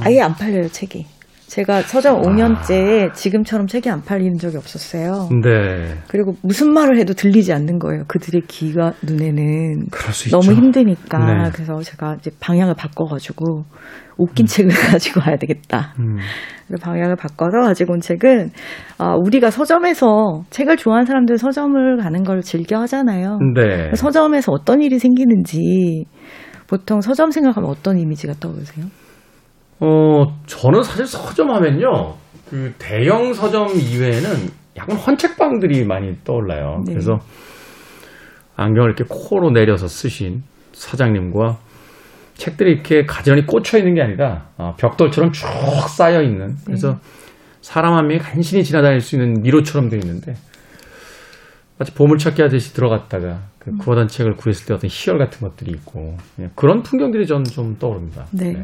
아예 0.00 0.20
안 0.20 0.34
팔려요, 0.34 0.68
책이. 0.68 1.04
제가 1.48 1.82
서점 1.82 2.22
5년째 2.22 3.12
지금처럼 3.14 3.66
책이 3.68 3.88
안 3.88 4.02
팔리는 4.02 4.36
적이 4.38 4.56
없었어요. 4.56 5.28
네, 5.42 5.94
그리고 6.08 6.34
무슨 6.42 6.72
말을 6.72 6.98
해도 6.98 7.14
들리지 7.14 7.52
않는 7.52 7.78
거예요. 7.78 8.02
그들의 8.08 8.42
귀가 8.48 8.92
눈에는 9.02 9.86
그럴 9.90 10.12
수 10.12 10.28
너무. 10.30 10.52
힘드니까. 10.52 11.18
네. 11.44 11.50
그래서 11.54 11.80
제가 11.80 12.16
이제 12.18 12.30
방향을 12.40 12.74
바꿔가지고 12.74 13.64
웃긴 14.18 14.46
책을 14.46 14.70
가지고 14.90 15.20
와야 15.24 15.36
되겠다. 15.36 15.94
음, 16.00 16.16
그래서 16.66 16.82
방향을 16.84 17.14
바꿔서 17.16 17.58
가지고 17.64 17.92
온 17.94 18.00
책은 18.00 18.50
아, 18.98 19.14
우리가 19.14 19.50
서점에서 19.50 20.42
책을 20.50 20.76
좋아하는 20.76 21.06
사람들 21.06 21.38
서점을 21.38 21.96
가는 21.98 22.22
걸 22.24 22.40
즐겨 22.42 22.80
하잖아요. 22.80 23.38
네. 23.54 23.94
서점에서 23.94 24.50
어떤 24.52 24.82
일이 24.82 24.98
생기는지 24.98 26.04
보통 26.66 27.00
서점 27.00 27.30
생각하면 27.30 27.70
어떤 27.70 27.98
이미지가 27.98 28.34
떠오르세요? 28.40 28.86
어, 29.80 30.24
저는 30.46 30.82
사실 30.82 31.06
서점 31.06 31.50
하면요. 31.50 32.14
그 32.48 32.72
대형 32.78 33.34
서점 33.34 33.68
이외에는 33.76 34.48
약간 34.76 34.96
헌책방들이 34.96 35.84
많이 35.84 36.16
떠올라요. 36.24 36.82
네. 36.86 36.92
그래서 36.92 37.18
안경을 38.56 38.90
이렇게 38.90 39.04
코로 39.08 39.50
내려서 39.50 39.88
쓰신 39.88 40.42
사장님과 40.72 41.58
책들이 42.34 42.72
이렇게 42.72 43.04
가지런히 43.04 43.46
꽂혀 43.46 43.78
있는 43.78 43.94
게 43.94 44.02
아니라 44.02 44.48
어, 44.58 44.74
벽돌처럼 44.78 45.32
쭉 45.32 45.46
쌓여 45.88 46.22
있는 46.22 46.54
그래서 46.64 46.98
사람 47.60 47.94
한 47.94 48.06
명이 48.06 48.20
간신히 48.20 48.62
지나다닐 48.62 49.00
수 49.00 49.16
있는 49.16 49.42
미로처럼 49.42 49.88
되어 49.88 49.98
있는데 49.98 50.34
마치 51.78 51.92
보물찾기 51.94 52.42
하듯이 52.42 52.74
들어갔다가 52.74 53.40
그 53.66 53.72
구하던 53.78 54.06
책을 54.06 54.36
구했을 54.36 54.66
때 54.66 54.74
어떤 54.74 54.88
희열 54.88 55.18
같은 55.18 55.40
것들이 55.46 55.72
있고 55.72 56.16
그냥 56.36 56.50
그런 56.54 56.82
풍경들이 56.82 57.26
전좀 57.26 57.76
떠오릅니다. 57.78 58.26
네. 58.32 58.54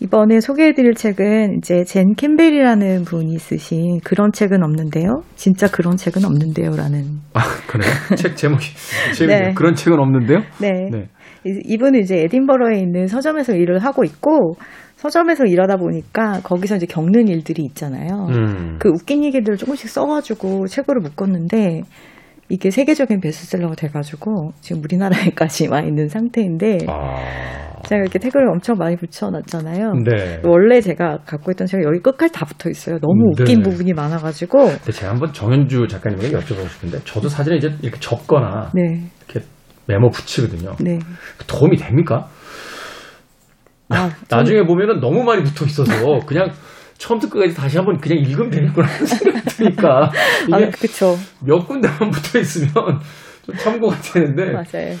이번에 0.00 0.40
소개해드릴 0.40 0.92
책은 0.94 1.56
이제 1.58 1.82
젠 1.84 2.14
캠벨이라는 2.14 3.04
분이 3.04 3.38
쓰신 3.38 4.00
그런 4.04 4.32
책은 4.32 4.62
없는데요. 4.62 5.22
진짜 5.34 5.66
그런 5.68 5.96
책은 5.96 6.26
없는데요라는. 6.26 7.04
아, 7.32 7.40
그래요? 7.66 7.90
책 8.16 8.36
제목이. 8.36 8.66
네. 9.26 9.54
그런 9.54 9.74
책은 9.74 9.98
없는데요? 9.98 10.40
네. 10.60 10.70
네. 10.90 11.08
이- 11.46 11.62
이분은 11.64 12.00
이제 12.00 12.18
에딘버러에 12.24 12.78
있는 12.78 13.06
서점에서 13.06 13.54
일을 13.54 13.78
하고 13.78 14.04
있고 14.04 14.56
서점에서 14.96 15.44
일하다 15.44 15.76
보니까 15.76 16.40
거기서 16.42 16.76
이제 16.76 16.86
겪는 16.86 17.28
일들이 17.28 17.62
있잖아요. 17.64 18.26
음. 18.30 18.76
그 18.78 18.90
웃긴 18.90 19.24
얘기들을 19.24 19.56
조금씩 19.56 19.88
써가지고 19.88 20.66
책으로 20.66 21.00
묶었는데 21.00 21.80
이게 22.48 22.70
세계적인 22.70 23.20
베스트셀러가 23.20 23.74
돼가지고 23.74 24.52
지금 24.60 24.82
우리나라에까지 24.84 25.68
와 25.68 25.80
있는 25.82 26.08
상태인데 26.08 26.78
아. 26.88 27.80
제가 27.84 28.00
이렇게 28.00 28.18
태그를 28.18 28.48
엄청 28.48 28.76
많이 28.78 28.96
붙여놨잖아요. 28.96 29.92
네. 30.04 30.40
원래 30.44 30.80
제가 30.80 31.18
갖고 31.26 31.50
있던 31.52 31.66
책이 31.66 31.84
여기 31.84 31.98
끝까지 32.00 32.32
다 32.32 32.46
붙어 32.46 32.70
있어요. 32.70 32.98
너무 32.98 33.32
네. 33.36 33.42
웃긴 33.42 33.62
부분이 33.62 33.92
많아가지고. 33.92 34.58
근데 34.58 34.92
제가 34.92 35.12
한번 35.12 35.32
정현주 35.34 35.86
작가님에게 35.88 36.34
여쭤보고 36.34 36.66
싶은데 36.68 36.98
저도 37.04 37.28
사진을 37.28 37.58
이제 37.58 37.70
이렇게 37.82 37.98
접거나 38.00 38.70
네, 38.74 39.02
이렇게 39.28 39.46
메모 39.86 40.08
붙이거든요. 40.10 40.76
네. 40.80 40.98
도움이 41.46 41.76
됩니까? 41.76 42.28
아, 43.90 44.08
좀- 44.08 44.24
나중에 44.30 44.62
보면은 44.64 45.00
너무 45.00 45.22
많이 45.22 45.42
붙어 45.42 45.66
있어서 45.66 46.20
그냥 46.26 46.52
처음부터 46.98 47.32
끝까지 47.32 47.54
다시 47.54 47.76
한번 47.76 47.98
그냥 47.98 48.18
읽으면 48.18 48.50
되겠구나 48.50 48.86
하는 48.86 49.06
생각이 49.06 49.40
드니까 49.46 50.10
아, 50.52 50.60
이게 50.60 50.70
그쵸. 50.70 51.16
몇 51.44 51.66
군데만 51.66 52.10
붙어 52.10 52.38
있으면 52.38 53.00
좀 53.44 53.54
참고가 53.56 53.96
되는데 54.00 54.52
맞아요. 54.52 54.96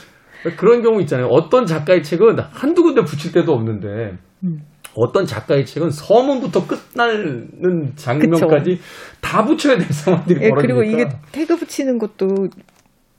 그런 0.56 0.82
경우 0.82 1.00
있잖아요. 1.00 1.26
어떤 1.30 1.64
작가의 1.64 2.02
책은 2.02 2.38
한두 2.50 2.82
군데 2.82 3.02
붙일 3.02 3.32
때도 3.32 3.52
없는데 3.52 4.18
음. 4.44 4.60
어떤 4.94 5.26
작가의 5.26 5.64
책은 5.64 5.90
서문부터 5.90 6.66
끝나는 6.66 7.92
장면까지 7.96 8.78
다 9.20 9.44
붙여야 9.44 9.78
될 9.78 9.88
상황들이 9.90 10.44
예, 10.44 10.50
벌어지니까 10.50 10.62
그리고 10.62 10.82
이게 10.82 11.08
태그 11.32 11.56
붙이는 11.56 11.98
것도 11.98 12.48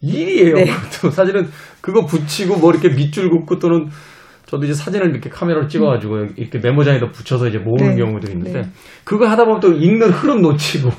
일이에요. 0.01 0.55
네. 0.55 0.65
사실은 1.11 1.47
그거 1.81 2.05
붙이고 2.05 2.57
뭐 2.57 2.71
이렇게 2.71 2.89
밑줄 2.89 3.29
긋고 3.29 3.59
또는 3.59 3.89
저도 4.45 4.65
이제 4.65 4.73
사진을 4.73 5.09
이렇게 5.09 5.29
카메라로 5.29 5.67
찍어가지고 5.67 6.17
이렇게 6.37 6.59
메모장에다 6.59 7.07
붙여서 7.09 7.47
이제 7.47 7.57
모으는 7.57 7.95
네. 7.95 8.03
경우도 8.03 8.31
있는데 8.31 8.61
네. 8.61 8.67
그거 9.03 9.27
하다 9.27 9.45
보면 9.45 9.59
또 9.59 9.71
읽는 9.71 10.09
흐름 10.09 10.41
놓치고 10.41 10.89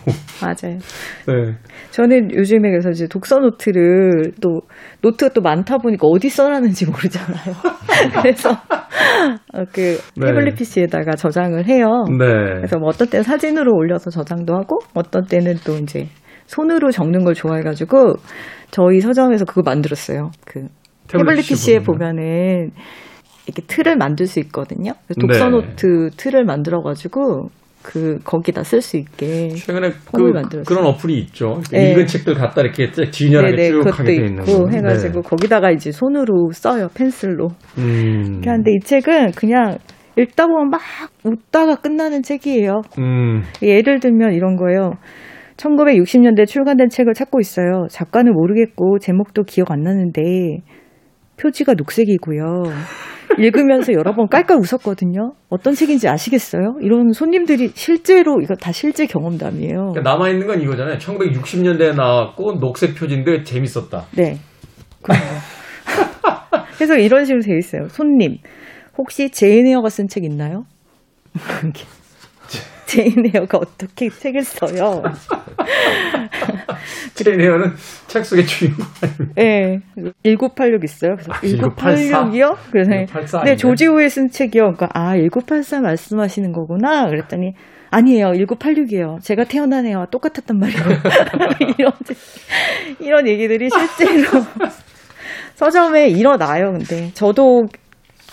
맞아요. 0.43 0.79
네. 1.27 1.55
저는 1.91 2.35
요즘에 2.35 2.71
그래서 2.71 2.91
이제 2.91 3.07
독서 3.07 3.39
노트를 3.39 4.33
또 4.41 4.63
노트가 5.03 5.33
또 5.33 5.41
많다 5.43 5.79
보니까 5.79 6.07
어디 6.09 6.29
써놨는지 6.29 6.87
모르잖아요. 6.87 7.55
그래서 8.21 8.51
어, 8.51 9.65
그 9.73 9.99
네. 10.17 10.27
태블릿 10.27 10.57
PC에다가 10.57 11.13
저장을 11.13 11.67
해요. 11.67 12.05
네. 12.09 12.27
그래서 12.57 12.79
뭐 12.79 12.89
어떤 12.89 13.09
때는 13.09 13.23
사진으로 13.23 13.73
올려서 13.77 14.11
저장도 14.11 14.55
하고 14.55 14.81
어떤 14.95 15.25
때는 15.25 15.55
또 15.65 15.77
이제 15.77 16.09
손으로 16.47 16.91
적는 16.91 17.25
걸 17.25 17.35
좋아해가지고 17.35 18.15
저희 18.71 19.01
서점에서 19.01 19.45
그거 19.45 19.63
만들었어요. 19.65 20.31
그 20.45 20.67
태블릿 21.09 21.39
PC 21.39 21.49
PC에 21.49 21.79
보면. 21.81 22.17
보면은 22.17 22.71
이렇게 23.47 23.63
틀을 23.67 23.97
만들 23.97 24.27
수 24.27 24.41
있거든요. 24.41 24.93
그래서 25.07 25.21
독서 25.21 25.45
네. 25.45 25.51
노트 25.51 26.11
틀을 26.17 26.45
만들어 26.45 26.83
가지고 26.83 27.49
그 27.83 28.19
거기다 28.25 28.65
쓸 28.65 28.83
수 28.83 28.97
있게. 28.97 29.51
최근에 29.51 29.91
그. 30.13 30.63
그런 30.67 30.87
어플이 30.87 31.19
있죠. 31.21 31.61
네. 31.71 31.93
읽은 31.93 32.07
책들 32.07 32.35
갖다 32.35 32.61
이렇게 32.63 32.91
쭉 32.91 33.11
진열하게 33.13 33.57
네네 33.57 33.69
쭉 33.69 33.79
그것도 33.79 33.95
하게 33.95 34.17
돼 34.17 34.27
있는 34.27 34.45
거. 34.45 34.69
해가지고 34.69 35.23
거기다가 35.23 35.71
이제 35.71 35.93
손으로 35.93 36.51
써요 36.53 36.89
펜슬로. 36.95 37.49
네. 37.77 37.83
음. 37.83 38.41
하는데 38.45 38.71
이 38.73 38.81
책은 38.85 39.33
그냥 39.33 39.79
읽다 40.19 40.47
보면 40.47 40.71
막 40.71 40.81
웃다가 41.25 41.77
끝나는 41.77 42.23
책이에요. 42.23 42.81
음. 42.99 43.43
예를 43.63 44.01
들면 44.01 44.33
이런 44.33 44.57
거예요. 44.57 44.95
1960년대 45.57 46.47
출간된 46.47 46.89
책을 46.89 47.15
찾고 47.15 47.39
있어요. 47.41 47.87
작가는 47.89 48.33
모르겠고 48.33 48.99
제목도 48.99 49.45
기억 49.45 49.71
안 49.71 49.83
나는데 49.83 50.23
표지가 51.41 51.75
녹색이고요. 51.75 52.65
읽으면서 53.39 53.93
여러 53.93 54.15
번 54.15 54.29
깔깔 54.29 54.59
웃었거든요. 54.59 55.33
어떤 55.49 55.75
책인지 55.75 56.09
아시겠어요? 56.09 56.77
이런 56.81 57.13
손님들이 57.13 57.71
실제로 57.75 58.41
이거 58.41 58.55
다 58.55 58.73
실제 58.73 59.07
경험담이에요. 59.07 59.93
그러니까 59.93 60.01
남아 60.03 60.29
있는 60.31 60.47
건 60.47 60.61
이거잖아요. 60.63 60.99
1960년대에 60.99 61.95
나왔고 61.97 62.59
녹색 62.61 62.95
표지인데 62.95 63.43
재밌었다. 63.43 64.05
네. 64.17 64.39
그래서 66.77 66.97
이런 66.99 67.25
식으로 67.25 67.43
돼 67.43 67.57
있어요. 67.57 67.89
손님, 67.89 68.39
혹시 68.99 69.31
제인 69.31 69.67
에어가 69.67 69.89
쓴 69.89 70.09
책 70.09 70.25
있나요? 70.25 70.65
제인 72.87 73.31
에어가 73.35 73.59
어떻게 73.59 74.09
책을 74.09 74.43
써요? 74.43 75.03
트레이너는 77.15 77.73
책 78.07 78.25
속의 78.25 78.47
주인공. 78.47 78.87
네. 79.35 79.81
1986 80.25 80.85
있어요. 80.85 81.17
그래서 81.17 81.33
아, 81.33 81.41
1984? 81.41 82.31
1986이요? 82.31 82.57
그래서 82.71 82.91
1984 82.91 83.45
네? 83.45 83.57
조지 83.57 83.87
후에 83.87 84.09
쓴 84.09 84.29
책이요. 84.29 84.75
그러니까 84.75 84.89
아, 84.95 85.17
1984 85.17 85.81
말씀하시는 85.81 86.53
거구나. 86.53 87.09
그랬더니 87.09 87.55
아니에요. 87.91 88.33
1986이에요. 88.33 89.21
제가 89.23 89.45
태어난 89.45 89.87
해와 89.87 90.07
똑같았단 90.07 90.59
말이에요. 90.59 90.85
이런 91.79 91.93
이런 93.01 93.29
얘기들이 93.29 93.69
실제로 93.71 94.45
서점에 95.55 96.09
일어나요. 96.09 96.73
근데 96.73 97.11
저도 97.15 97.67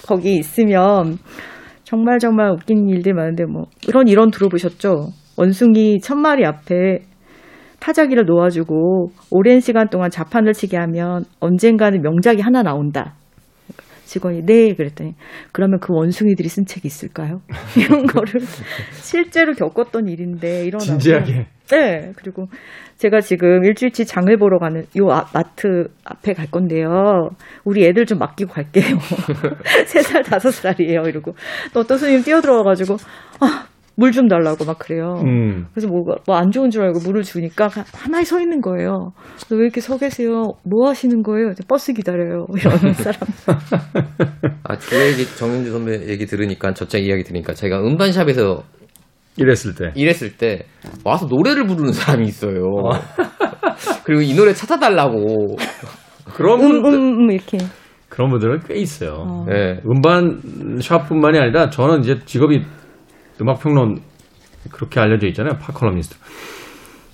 거기 0.05 0.35
있으면 0.35 1.17
정말 1.83 2.19
정말 2.19 2.51
웃긴 2.51 2.89
일들 2.89 3.13
많은데 3.13 3.45
뭐 3.45 3.65
이런 3.87 4.07
이런 4.07 4.31
들어보셨죠? 4.31 5.09
원숭이 5.37 5.99
천 5.99 6.19
마리 6.19 6.45
앞에 6.45 6.99
타자기를 7.79 8.25
놓아주고 8.25 9.07
오랜 9.29 9.59
시간 9.59 9.89
동안 9.89 10.09
자판을 10.09 10.53
치게 10.53 10.77
하면 10.77 11.25
언젠가는 11.39 12.01
명작이 12.01 12.41
하나 12.41 12.63
나온다. 12.63 13.15
직원이 14.05 14.41
네 14.45 14.73
그랬더니 14.75 15.13
그러면 15.51 15.79
그 15.79 15.93
원숭이들이 15.93 16.47
쓴 16.49 16.65
책이 16.65 16.87
있을까요? 16.87 17.41
이런 17.77 18.05
거를 18.05 18.41
실제로 18.91 19.53
겪었던 19.53 20.07
일인데 20.07 20.65
일어나고 20.65 20.85
진지하게. 20.85 21.47
네 21.71 22.11
그리고 22.17 22.47
제가 22.97 23.21
지금 23.21 23.63
일주일치 23.63 24.05
장을 24.05 24.35
보러 24.37 24.59
가는 24.59 24.85
요 24.99 25.09
아- 25.11 25.25
마트 25.33 25.87
앞에 26.03 26.33
갈 26.33 26.47
건데요. 26.51 27.29
우리 27.63 27.85
애들 27.85 28.05
좀 28.05 28.19
맡기고 28.19 28.51
갈게요. 28.53 28.97
세 29.87 30.01
살 30.03 30.21
다섯 30.23 30.51
살이에요. 30.51 31.01
이러고 31.03 31.33
또 31.73 31.79
어떤 31.79 31.97
손님 31.97 32.21
뛰어들어와가지고 32.21 32.97
아 33.39 33.65
물 33.95 34.11
좀 34.11 34.27
달라고 34.27 34.65
막 34.65 34.79
그래요. 34.79 35.21
음. 35.23 35.67
그래서 35.73 35.87
뭐가 35.87 36.15
뭐 36.25 36.35
안 36.35 36.49
좋은 36.51 36.69
줄 36.71 36.81
알고 36.83 36.99
물을 37.05 37.21
주니까 37.23 37.67
가- 37.67 37.83
가만히 37.91 38.25
서 38.25 38.39
있는 38.41 38.59
거예요. 38.61 39.11
그래서 39.37 39.55
왜 39.55 39.61
이렇게 39.63 39.81
서 39.81 39.97
계세요? 39.97 40.53
뭐 40.63 40.89
하시는 40.89 41.21
거예요? 41.21 41.51
버스 41.67 41.93
기다려요. 41.93 42.47
이러는 42.57 42.93
사람. 42.93 43.19
아, 44.63 44.75
그 44.77 44.95
얘기, 44.99 45.25
정윤주 45.35 45.71
선배 45.71 46.07
얘기 46.07 46.25
들으니까, 46.25 46.73
저책 46.73 47.05
이야기 47.05 47.23
들으니까, 47.23 47.53
제가 47.53 47.79
음반샵에서 47.81 48.63
이랬을 49.37 49.75
때. 49.75 49.91
일했을 49.95 50.37
때, 50.37 50.65
와서 51.03 51.27
노래를 51.27 51.65
부르는 51.67 51.91
사람이 51.93 52.25
있어요. 52.25 52.61
그리고 54.05 54.21
이 54.21 54.33
노래 54.35 54.53
찾아달라고. 54.53 55.55
그런 56.33 56.61
음, 56.61 56.81
분들, 56.81 56.93
음, 56.99 57.19
음, 57.25 57.31
이렇게. 57.31 57.57
그런 58.09 58.29
분들은 58.29 58.61
꽤 58.67 58.75
있어요. 58.75 59.13
어. 59.27 59.45
네. 59.47 59.79
음반 59.85 60.39
샵뿐만이 60.81 61.39
아니라 61.39 61.69
저는 61.69 62.01
이제 62.01 62.19
직업이 62.25 62.61
음악 63.43 63.59
평론 63.59 64.01
그렇게 64.71 64.99
알려져 64.99 65.27
있잖아요. 65.27 65.57
팝컬럼니스트. 65.59 66.15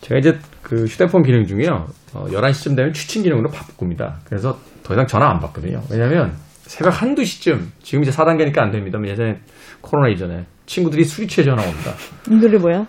제가 0.02 0.20
이제 0.20 0.39
그 0.62 0.86
휴대폰 0.86 1.24
기능 1.24 1.46
중에요. 1.46 1.88
어, 2.13 2.26
11시쯤 2.28 2.76
되면 2.76 2.94
추천 2.94 3.24
기능으로 3.24 3.50
바꿉니다. 3.50 4.20
그래서 4.26 4.58
더 4.84 4.94
이상 4.94 5.06
전화 5.08 5.30
안 5.30 5.39
받거든요. 5.39 5.82
왜냐면 5.92 6.34
새벽 6.62 7.02
한두 7.02 7.26
시쯤, 7.26 7.72
지금 7.82 8.04
이제 8.04 8.12
4단계니까 8.12 8.60
안 8.60 8.72
됩니다. 8.72 9.00
예전에 9.04 9.39
코로나 9.82 10.10
이전에 10.10 10.46
친구들이 10.68 11.04
술이 11.04 11.28
취해 11.28 11.44
전화 11.44 11.63
옵니다. 11.63 11.94
이 12.30 12.36
노래 12.36 12.58
뭐야? 12.58 12.86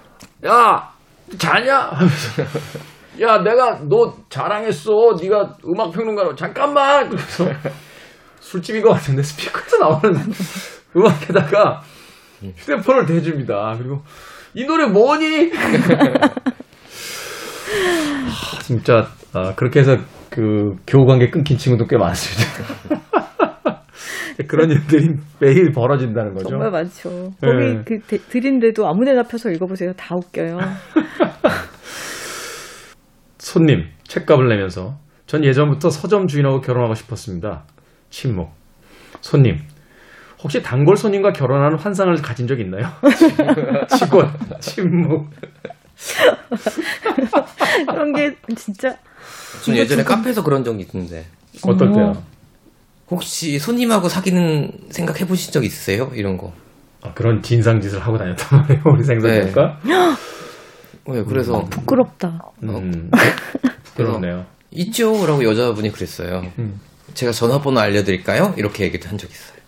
야 0.47 0.91
자냐 1.39 1.79
하면서 1.93 2.43
야 3.21 3.39
내가 3.43 3.81
너 3.89 4.15
자랑했어 4.29 4.91
네가 5.21 5.57
음악 5.67 5.93
평론가로 5.93 6.35
잠깐만 6.35 7.09
그래서 7.09 7.49
술집인 8.41 8.83
것 8.83 8.91
같은데 8.91 9.23
스피커에서 9.23 9.79
나오는 9.79 10.21
음악에다가 10.97 11.83
휴대폰을 12.57 13.07
대줍니다 13.07 13.75
그리고 13.79 14.03
이 14.55 14.65
노래 14.65 14.87
뭐니 14.87 15.51
하, 18.29 18.59
진짜 18.63 19.09
아, 19.33 19.55
그렇게 19.55 19.81
해서 19.81 19.97
그 20.31 20.75
교우 20.87 21.07
관계 21.07 21.31
끊긴 21.31 21.57
친구도 21.57 21.87
꽤 21.87 21.97
많습니다 21.97 22.75
그런 24.49 24.71
일들이 24.71 25.09
매일 25.39 25.71
벌어진다는 25.71 26.33
거죠 26.33 26.49
정말 26.49 26.71
많죠. 26.71 27.11
네. 27.43 27.49
거기 27.49 27.85
그 27.85 27.99
대- 28.07 28.17
드린데도 28.17 28.89
아무데나 28.89 29.23
펴서 29.25 29.51
읽어보세요. 29.51 29.93
다 29.93 30.17
웃겨요. 30.17 30.57
손님, 33.39 33.85
책값을 34.05 34.49
내면서 34.49 34.97
전 35.27 35.45
예전부터 35.45 35.91
서점 35.91 36.27
주인하고 36.27 36.63
결혼하고 36.63 36.95
싶었습니다. 36.95 37.65
침묵. 38.09 38.49
손님, 39.21 39.59
혹시 40.43 40.63
단골 40.63 40.97
손님과 40.97 41.33
결혼하는 41.33 41.79
환상을 41.79 42.15
가진 42.23 42.47
적 42.47 42.59
있나요? 42.61 42.87
직원, 43.99 44.33
침묵. 44.61 45.29
그런 47.87 48.13
게 48.15 48.35
진짜 48.57 48.97
전 49.65 49.77
예전에 49.77 50.03
카페에서 50.03 50.43
그런 50.43 50.65
적이 50.65 50.87
있는데. 50.93 51.27
어떨 51.63 51.93
때요? 51.93 52.13
혹시 53.11 53.59
손님하고 53.59 54.09
사귀는 54.09 54.71
생각 54.91 55.21
해보신 55.21 55.53
적 55.53 55.65
있으세요? 55.65 56.11
이런 56.15 56.37
거. 56.39 56.53
아, 57.03 57.13
그런 57.13 57.43
진상짓을 57.43 58.01
하고 58.01 58.17
다녔단 58.19 58.61
말이에요, 58.61 58.83
우리 58.95 59.03
생각해니까. 59.05 59.79
네, 61.07 61.25
그래서, 61.25 61.65
부끄럽다. 61.65 62.39
음, 62.63 63.11
그렇네요. 63.97 64.47
있죠? 64.71 65.27
라고 65.27 65.43
여자분이 65.45 65.91
그랬어요. 65.91 66.43
음. 66.59 66.79
제가 67.15 67.33
전화번호 67.33 67.81
알려드릴까요? 67.81 68.55
이렇게 68.57 68.85
얘기도 68.85 69.09
한 69.09 69.19
적 69.19 69.29
있어요. 69.31 69.59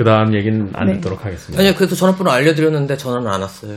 그 0.00 0.04
다음 0.04 0.32
얘기는 0.32 0.70
안 0.72 0.86
네. 0.86 0.94
듣도록 0.94 1.26
하겠습니다. 1.26 1.60
아니요, 1.60 1.74
그래서 1.76 1.94
전화번호 1.94 2.30
알려드렸는데 2.30 2.96
전화는 2.96 3.28
안 3.28 3.42
왔어요. 3.42 3.74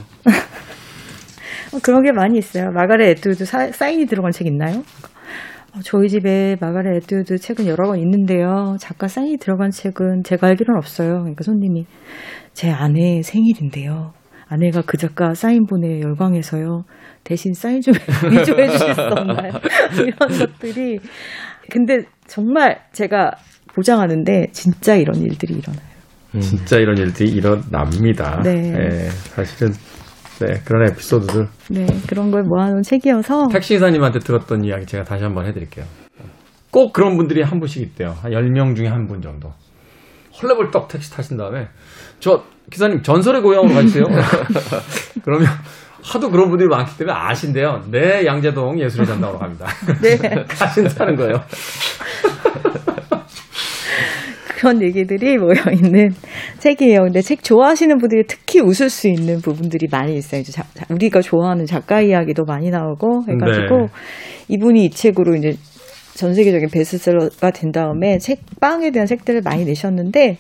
어, 1.74 1.80
그런 1.84 2.02
게 2.02 2.14
많이 2.14 2.38
있어요. 2.38 2.72
마가렛 2.72 3.18
애트우드 3.18 3.44
사, 3.44 3.70
사인이 3.70 4.06
들어간 4.06 4.32
책 4.32 4.48
있나요? 4.48 4.84
어, 5.76 5.80
저희 5.84 6.08
집에 6.08 6.56
마가렛 6.62 7.04
애트우드 7.04 7.40
책은 7.40 7.68
여러 7.68 7.90
권 7.90 8.00
있는데요. 8.00 8.78
작가 8.80 9.10
사인이 9.10 9.36
들어간 9.36 9.70
책은 9.70 10.24
제가 10.24 10.48
알기로는 10.48 10.78
없어요. 10.78 11.10
그러니까 11.16 11.44
손님이 11.44 11.88
제 12.54 12.72
아내 12.72 13.22
생일인데요. 13.22 14.14
아내가 14.48 14.82
그 14.86 14.96
작가 14.96 15.34
사인 15.34 15.66
보내 15.66 16.00
열광해서요. 16.00 16.86
대신 17.26 17.52
사인 17.54 17.82
좀 17.82 17.96
위조해 18.32 18.70
주실 18.70 18.94
수 18.94 19.02
없나요? 19.02 19.52
이런 20.00 20.40
것들이. 20.40 21.00
근데 21.70 22.04
정말 22.28 22.80
제가 22.94 23.32
보장하는데 23.76 24.48
진짜 24.54 24.96
이런 24.96 25.18
일들이 25.18 25.56
일어나요. 25.56 25.93
진짜 26.40 26.78
이런 26.78 26.98
일들이 26.98 27.30
일어납니다. 27.30 28.42
네. 28.44 28.74
예, 28.76 29.10
사실은, 29.10 29.74
네, 30.40 30.62
그런 30.66 30.88
에피소드들. 30.90 31.48
네, 31.70 31.86
그런 32.08 32.32
걸 32.32 32.44
모아놓은 32.44 32.82
책이어서 32.82 33.48
택시기사님한테 33.52 34.20
들었던 34.20 34.64
이야기 34.64 34.86
제가 34.86 35.04
다시 35.04 35.24
한번 35.24 35.46
해드릴게요. 35.46 35.86
꼭 36.72 36.92
그런 36.92 37.18
분들이 37.18 37.42
한 37.44 37.60
분씩 37.60 37.82
있대요. 37.84 38.16
한 38.22 38.32
10명 38.32 38.76
중에 38.76 38.88
한 38.88 39.06
분 39.08 39.22
정도. 39.22 39.52
헐레벌떡 40.42 40.88
택시 40.88 41.12
타신 41.12 41.38
다음에, 41.38 41.68
저, 42.20 42.44
기사님 42.72 43.04
전설의 43.04 43.42
고향으로 43.44 43.74
가주세요. 43.76 44.04
그러면 45.24 45.48
하도 46.04 46.32
그런 46.32 46.50
분들이 46.50 46.68
많기 46.68 46.98
때문에 46.98 47.16
아신대요. 47.16 47.84
네, 47.92 48.26
양재동 48.26 48.80
예술의 48.82 49.06
전당으로 49.06 49.38
갑니다. 49.38 49.68
네. 50.02 50.18
가신다는 50.50 51.16
거예요. 51.16 51.36
그런 54.64 54.82
얘기들이 54.82 55.38
모여 55.38 55.56
있는 55.74 56.12
책이에요. 56.60 57.02
근데 57.04 57.22
책 57.22 57.44
좋아하시는 57.44 57.98
분들이 57.98 58.24
특히 58.26 58.62
웃을 58.62 58.90
수 58.90 59.10
있는 59.10 59.42
부분들이 59.42 59.88
많이 59.92 60.16
있어요. 60.16 60.40
이제 60.40 60.54
자- 60.54 60.64
자- 60.74 60.86
우리가 60.90 61.20
좋아하는 61.22 61.66
작가 61.66 62.00
이야기도 62.02 62.46
많이 62.46 62.70
나오고 62.70 63.24
해가지고 63.28 63.78
네. 63.78 63.88
이분이 64.48 64.86
이 64.86 64.90
책으로 64.90 65.36
이제 65.36 65.58
전 66.16 66.34
세계적인 66.34 66.70
베스트셀러가 66.72 67.52
된 67.52 67.72
다음에 67.74 68.18
책방에 68.20 68.92
대한 68.92 69.06
책들을 69.06 69.42
많이 69.44 69.66
내셨는데 69.66 70.38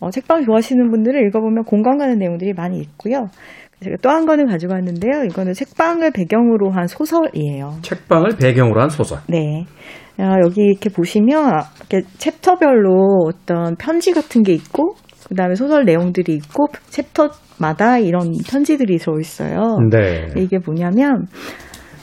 어, 0.00 0.10
책방 0.10 0.44
좋아하시는 0.44 0.90
분들은 0.90 1.24
읽어보면 1.28 1.62
공감 1.64 1.98
가는 1.98 2.18
내용들이 2.18 2.54
많이 2.54 2.80
있고요. 2.80 3.28
제가 3.84 3.96
또 4.02 4.10
한 4.10 4.26
권을 4.26 4.46
가지고 4.46 4.72
왔는데요. 4.74 5.24
이거는 5.30 5.52
책방을 5.54 6.10
배경으로 6.12 6.70
한 6.70 6.86
소설이에요. 6.88 7.78
책방을 7.82 8.36
배경으로 8.40 8.80
한 8.80 8.88
소설. 8.88 9.18
네. 9.28 9.66
어, 10.18 10.36
여기 10.44 10.62
이렇게 10.62 10.90
보시면 10.90 11.62
이렇게 11.78 12.02
챕터별로 12.18 13.26
어떤 13.26 13.76
편지 13.76 14.12
같은 14.12 14.42
게 14.42 14.52
있고 14.52 14.94
그다음에 15.28 15.54
소설 15.54 15.84
내용들이 15.84 16.34
있고 16.34 16.66
챕터마다 16.90 17.98
이런 17.98 18.32
편지들이 18.46 18.98
들어 18.98 19.18
있어요. 19.18 19.78
네. 19.90 20.28
이게 20.36 20.58
뭐냐면 20.58 21.26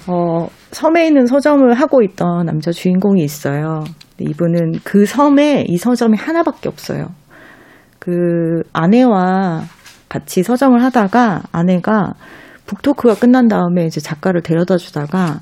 어, 0.08 0.48
섬에 0.72 1.08
있는 1.08 1.28
서점을 1.28 1.72
하고 1.74 2.02
있던 2.02 2.46
남자 2.46 2.72
주인공이 2.72 3.22
있어요. 3.22 3.84
이분은 4.20 4.80
그 4.84 5.06
섬에 5.06 5.66
이 5.68 5.78
서점이 5.78 6.18
하나밖에 6.18 6.68
없어요. 6.68 7.08
그 8.00 8.64
아내와 8.74 9.62
같이 10.08 10.42
서점을 10.42 10.82
하다가 10.82 11.44
아내가 11.52 12.14
북토크가 12.66 13.16
끝난 13.16 13.48
다음에 13.48 13.86
이제 13.86 14.00
작가를 14.00 14.42
데려다 14.42 14.78
주다가 14.78 15.42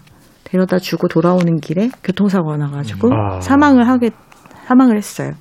데려다 0.49 0.79
주고 0.79 1.07
돌아오는 1.07 1.57
길에 1.57 1.89
교통사고가 2.03 2.57
나가지고 2.57 3.13
아. 3.13 3.39
사망을 3.41 3.87
하게 3.87 4.11
사망을 4.65 4.95
했어요. 4.97 5.31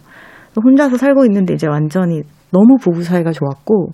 혼자서 0.63 0.97
살고 0.97 1.25
있는데 1.27 1.55
이제 1.55 1.67
완전히 1.69 2.23
너무 2.51 2.77
부부 2.81 3.03
사이가 3.03 3.33
좋았고 3.33 3.91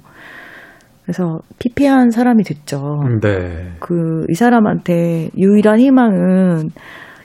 그래서 1.03 1.41
피폐한 1.59 2.11
사람이 2.11 2.45
됐죠. 2.45 2.81
네. 3.21 3.73
그 3.81 4.23
이 4.31 4.35
사람한테 4.35 5.31
유일한 5.37 5.81
희망은 5.81 6.71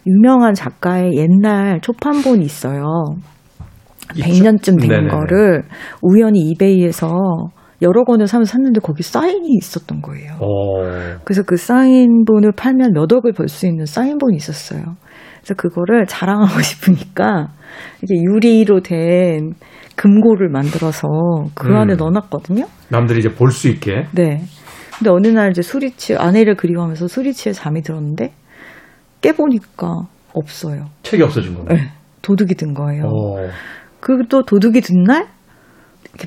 유명한 0.08 0.54
작가의 0.54 1.12
옛날 1.15 1.80
초판본이 1.82 2.43
있어요. 2.43 2.84
100년쯤 4.10 4.82
된. 4.82 5.08
거를 5.10 5.63
우연히 6.02 6.39
이베이에서 6.50 7.08
여러 7.81 8.03
권을 8.03 8.27
사면서 8.27 8.53
샀는데 8.53 8.79
거기 8.81 9.03
사인이 9.03 9.47
있었던 9.61 10.01
거예요. 10.01 10.33
어. 10.39 11.19
그래서 11.23 11.43
그 11.43 11.57
사인본을 11.57 12.53
팔면 12.53 12.93
몇 12.93 13.11
억을 13.11 13.33
벌 13.33 13.47
수 13.47 13.67
있는 13.67 13.85
사인본이 13.85 14.35
있었어요. 14.35 14.81
그래서 15.41 15.53
그거를 15.55 16.05
자랑하고 16.07 16.59
싶으니까 16.61 17.49
이게 18.03 18.15
유리로 18.21 18.81
된 18.81 19.53
금고를 19.95 20.49
만들어서 20.49 21.07
그 21.55 21.67
음. 21.67 21.75
안에 21.75 21.95
넣어놨거든요. 21.95 22.65
남들이 22.89 23.19
이제 23.19 23.29
볼 23.29 23.51
수 23.51 23.67
있게. 23.67 24.07
네. 24.13 24.41
근데 24.97 25.11
어느 25.11 25.27
날 25.27 25.51
이제 25.51 25.61
취해, 25.61 26.17
아내를 26.17 26.55
그리워하면서 26.55 27.07
취해 27.07 27.53
잠이 27.53 27.81
들었는데 27.83 28.33
깨보니까 29.21 30.07
없어요. 30.33 30.85
책이 31.03 31.21
없어진 31.23 31.53
거예요. 31.53 31.67
네. 31.69 31.89
도둑이 32.21 32.55
든 32.55 32.73
거예요. 32.73 33.03
어. 33.05 33.47
그또 33.99 34.43
도둑이 34.43 34.81
든 34.81 35.03
날, 35.03 35.27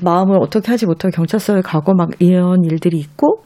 마음을 0.03 0.37
어떻게 0.41 0.71
하지 0.71 0.85
못하고 0.85 1.11
경찰서에 1.15 1.61
가고 1.61 1.93
막 1.93 2.09
이런 2.19 2.63
일들이 2.63 2.97
있고, 2.97 3.43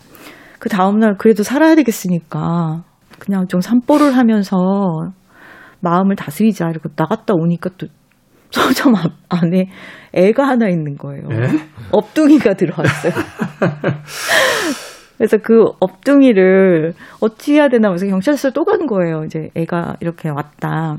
그 0.60 0.70
다음날 0.70 1.16
그래도 1.18 1.44
살아야 1.44 1.76
되겠으니까, 1.76 2.84
그냥 3.20 3.48
좀 3.48 3.62
산보를 3.62 4.16
하면서 4.16 4.56
마음을 5.82 6.16
다스리자. 6.16 6.70
이러고 6.70 6.90
나갔다 6.96 7.34
오니까 7.36 7.70
또 7.78 7.88
서점 8.52 8.96
앞 8.96 9.12
안에 9.30 9.66
애가 10.14 10.48
하나 10.48 10.70
있는 10.70 10.96
거예요. 10.96 11.28
예? 11.32 11.48
업둥이가 11.92 12.54
들어왔어요. 12.54 13.12
그래서 15.18 15.38
그 15.38 15.64
업둥이를 15.80 16.94
어찌 17.22 17.54
해야 17.54 17.70
되나 17.70 17.88
그래서 17.90 18.06
경찰서 18.08 18.52
또 18.52 18.64
간 18.66 18.86
거예요. 18.88 19.24
이제 19.26 19.50
애가 19.56 19.96
이렇게 20.02 20.30
왔다. 20.30 20.98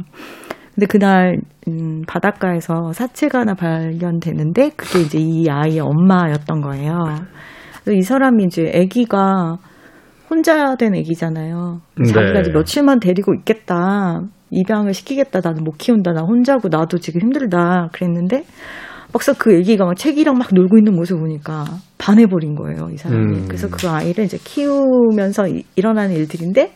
근데 0.76 0.86
그날 0.86 1.38
음, 1.68 2.02
바닷가에서 2.06 2.92
사체가 2.92 3.40
하나 3.40 3.54
발견되는데 3.54 4.70
그게 4.76 5.00
이제 5.00 5.18
이 5.18 5.46
아이의 5.48 5.80
엄마였던 5.80 6.60
거예요. 6.60 6.92
그래서 7.82 7.98
이 7.98 8.02
사람이 8.02 8.44
이제 8.44 8.70
아기가 8.74 9.56
혼자 10.28 10.76
된 10.76 10.94
아기잖아요. 10.94 11.80
네. 11.98 12.12
자기가 12.12 12.40
이제 12.40 12.50
며칠만 12.52 13.00
데리고 13.00 13.32
있겠다. 13.34 14.20
입양을 14.50 14.92
시키겠다. 14.92 15.40
나는 15.42 15.64
못 15.64 15.78
키운다. 15.78 16.12
나 16.12 16.20
혼자고 16.22 16.68
나도 16.68 16.98
지금 16.98 17.22
힘들다. 17.22 17.88
그랬는데 17.92 18.44
막상 19.14 19.34
그 19.38 19.54
애기가 19.56 19.86
막 19.86 19.96
책이랑 19.96 20.36
막 20.36 20.48
놀고 20.52 20.76
있는 20.76 20.94
모습을 20.94 21.20
보니까 21.22 21.64
반해버린 21.96 22.54
거예요, 22.54 22.90
이 22.92 22.98
사람이. 22.98 23.24
음. 23.38 23.44
그래서 23.48 23.68
그 23.70 23.88
아이를 23.88 24.24
이제 24.24 24.36
키우면서 24.44 25.48
이- 25.48 25.64
일어나는 25.74 26.14
일들인데 26.14 26.72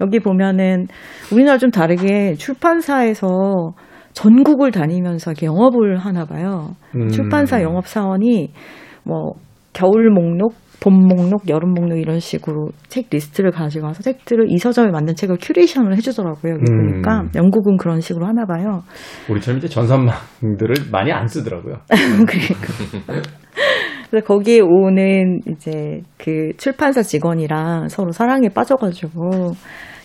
여기 0.00 0.18
보면은 0.18 0.86
우리나라 1.32 1.58
좀 1.58 1.70
다르게 1.70 2.34
출판사에서 2.34 3.74
전국을 4.12 4.70
다니면서 4.70 5.32
이렇게 5.32 5.46
영업을 5.46 5.98
하나 5.98 6.24
봐요. 6.24 6.74
음. 6.96 7.08
출판사 7.08 7.62
영업 7.62 7.86
사원이 7.86 8.52
뭐 9.04 9.34
겨울 9.72 10.10
목록, 10.10 10.54
봄 10.80 10.94
목록, 11.06 11.48
여름 11.48 11.74
목록 11.74 11.98
이런 11.98 12.18
식으로 12.18 12.70
책 12.88 13.06
리스트를 13.10 13.50
가지고 13.50 13.86
와서 13.86 14.02
책들을 14.02 14.50
이 14.50 14.58
서점에 14.58 14.90
맞는 14.90 15.14
책을 15.14 15.36
큐레이션을 15.40 15.96
해주더라고요. 15.96 16.54
음. 16.54 16.64
보니까 16.64 17.24
영국은 17.36 17.76
그런 17.76 18.00
식으로 18.00 18.26
하나 18.26 18.46
봐요. 18.46 18.82
우리처럼 19.28 19.58
이제 19.58 19.68
전산망들을 19.68 20.74
많이 20.90 21.12
안 21.12 21.26
쓰더라고요. 21.26 21.74
그러니까. 21.88 23.22
그래서 24.10 24.26
거기에 24.26 24.60
오는 24.60 25.40
이제 25.46 26.00
그 26.18 26.50
출판사 26.56 27.00
직원이랑 27.02 27.88
서로 27.88 28.10
사랑에 28.10 28.48
빠져가지고 28.48 29.52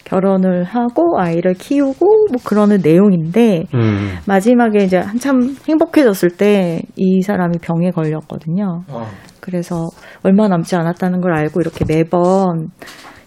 결혼을 0.06 0.64
하고 0.64 1.20
아이를 1.20 1.54
키우고 1.56 2.06
뭐 2.32 2.42
그러는 2.44 2.80
내용인데 2.82 3.66
음. 3.74 4.16
마지막에 4.26 4.84
이제 4.86 4.98
한참 4.98 5.56
행복해졌을 5.68 6.30
때 6.32 6.82
이 6.96 7.22
사람이 7.22 7.58
병에 7.62 7.92
걸렸거든요. 7.92 8.84
그래서 9.40 9.88
얼마 10.24 10.48
남지 10.48 10.76
않았다는 10.76 11.22
걸 11.22 11.34
알고 11.34 11.62
이렇게 11.62 11.86
매번 11.88 12.70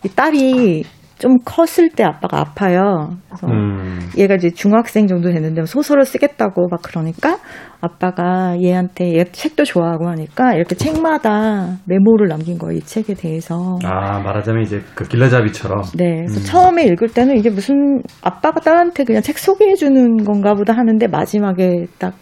이 0.05 0.09
딸이 0.09 0.85
좀 1.19 1.37
컸을 1.45 1.91
때 1.91 2.05
아빠가 2.05 2.41
아파요. 2.41 3.17
그래서 3.29 3.47
음. 3.49 3.99
얘가 4.17 4.35
이제 4.37 4.51
중학생 4.51 5.07
정도 5.07 5.31
됐는데 5.31 5.65
소설을 5.67 6.05
쓰겠다고 6.05 6.69
막 6.69 6.81
그러니까 6.83 7.39
아빠가 7.81 8.57
얘한테 8.61 9.19
얘 9.19 9.25
책도 9.25 9.65
좋아하고 9.65 10.09
하니까 10.09 10.55
이렇게 10.55 10.75
책마다 10.75 11.79
메모를 11.87 12.29
남긴 12.29 12.59
거예요. 12.59 12.79
이 12.79 12.81
책에 12.81 13.15
대해서. 13.15 13.79
아, 13.85 14.21
말하자면 14.21 14.63
이제 14.63 14.81
그 14.95 15.05
길라잡이처럼. 15.05 15.83
네. 15.97 16.25
그래서 16.27 16.41
음. 16.41 16.45
처음에 16.45 16.85
읽을 16.85 17.09
때는 17.09 17.37
이게 17.37 17.51
무슨 17.51 18.03
아빠가 18.23 18.61
딸한테 18.61 19.05
그냥 19.05 19.23
책 19.23 19.39
소개해 19.39 19.75
주는 19.75 20.25
건가 20.25 20.55
보다 20.55 20.73
하는데 20.73 21.07
마지막에 21.09 21.87
딱 21.99 22.15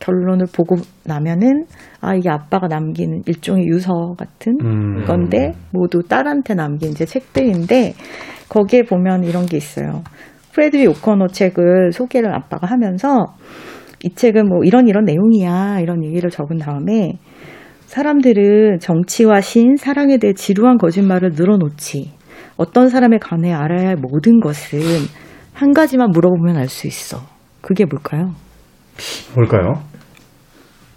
결론을 0.00 0.46
보고 0.54 0.76
나면은 1.04 1.66
아 2.00 2.14
이게 2.14 2.28
아빠가 2.30 2.68
남기는 2.68 3.22
일종의 3.26 3.66
유서 3.66 4.14
같은 4.16 4.56
음. 4.62 5.04
건데 5.04 5.52
모두 5.72 6.02
딸한테 6.02 6.54
남긴 6.54 6.90
이제 6.90 7.04
책들인데 7.04 7.94
거기에 8.48 8.82
보면 8.82 9.24
이런 9.24 9.46
게 9.46 9.56
있어요. 9.56 10.02
프레드리 10.52 10.86
오커너 10.86 11.28
책을 11.28 11.92
소개를 11.92 12.34
아빠가 12.34 12.66
하면서 12.66 13.26
이 14.04 14.14
책은 14.14 14.48
뭐 14.48 14.64
이런 14.64 14.88
이런 14.88 15.04
내용이야 15.04 15.80
이런 15.80 16.04
얘기를 16.04 16.30
적은 16.30 16.58
다음에 16.58 17.18
사람들은 17.86 18.78
정치와 18.80 19.40
신, 19.40 19.76
사랑에 19.76 20.18
대해 20.18 20.32
지루한 20.32 20.78
거짓말을 20.78 21.30
늘어놓지 21.34 22.12
어떤 22.56 22.88
사람에 22.88 23.18
관해 23.18 23.52
알아야 23.52 23.88
할 23.88 23.96
모든 23.96 24.40
것은 24.40 24.80
한 25.52 25.72
가지만 25.72 26.10
물어보면 26.10 26.56
알 26.56 26.68
수 26.68 26.86
있어. 26.86 27.18
그게 27.60 27.84
뭘까요? 27.84 28.34
뭘까요? 29.34 29.82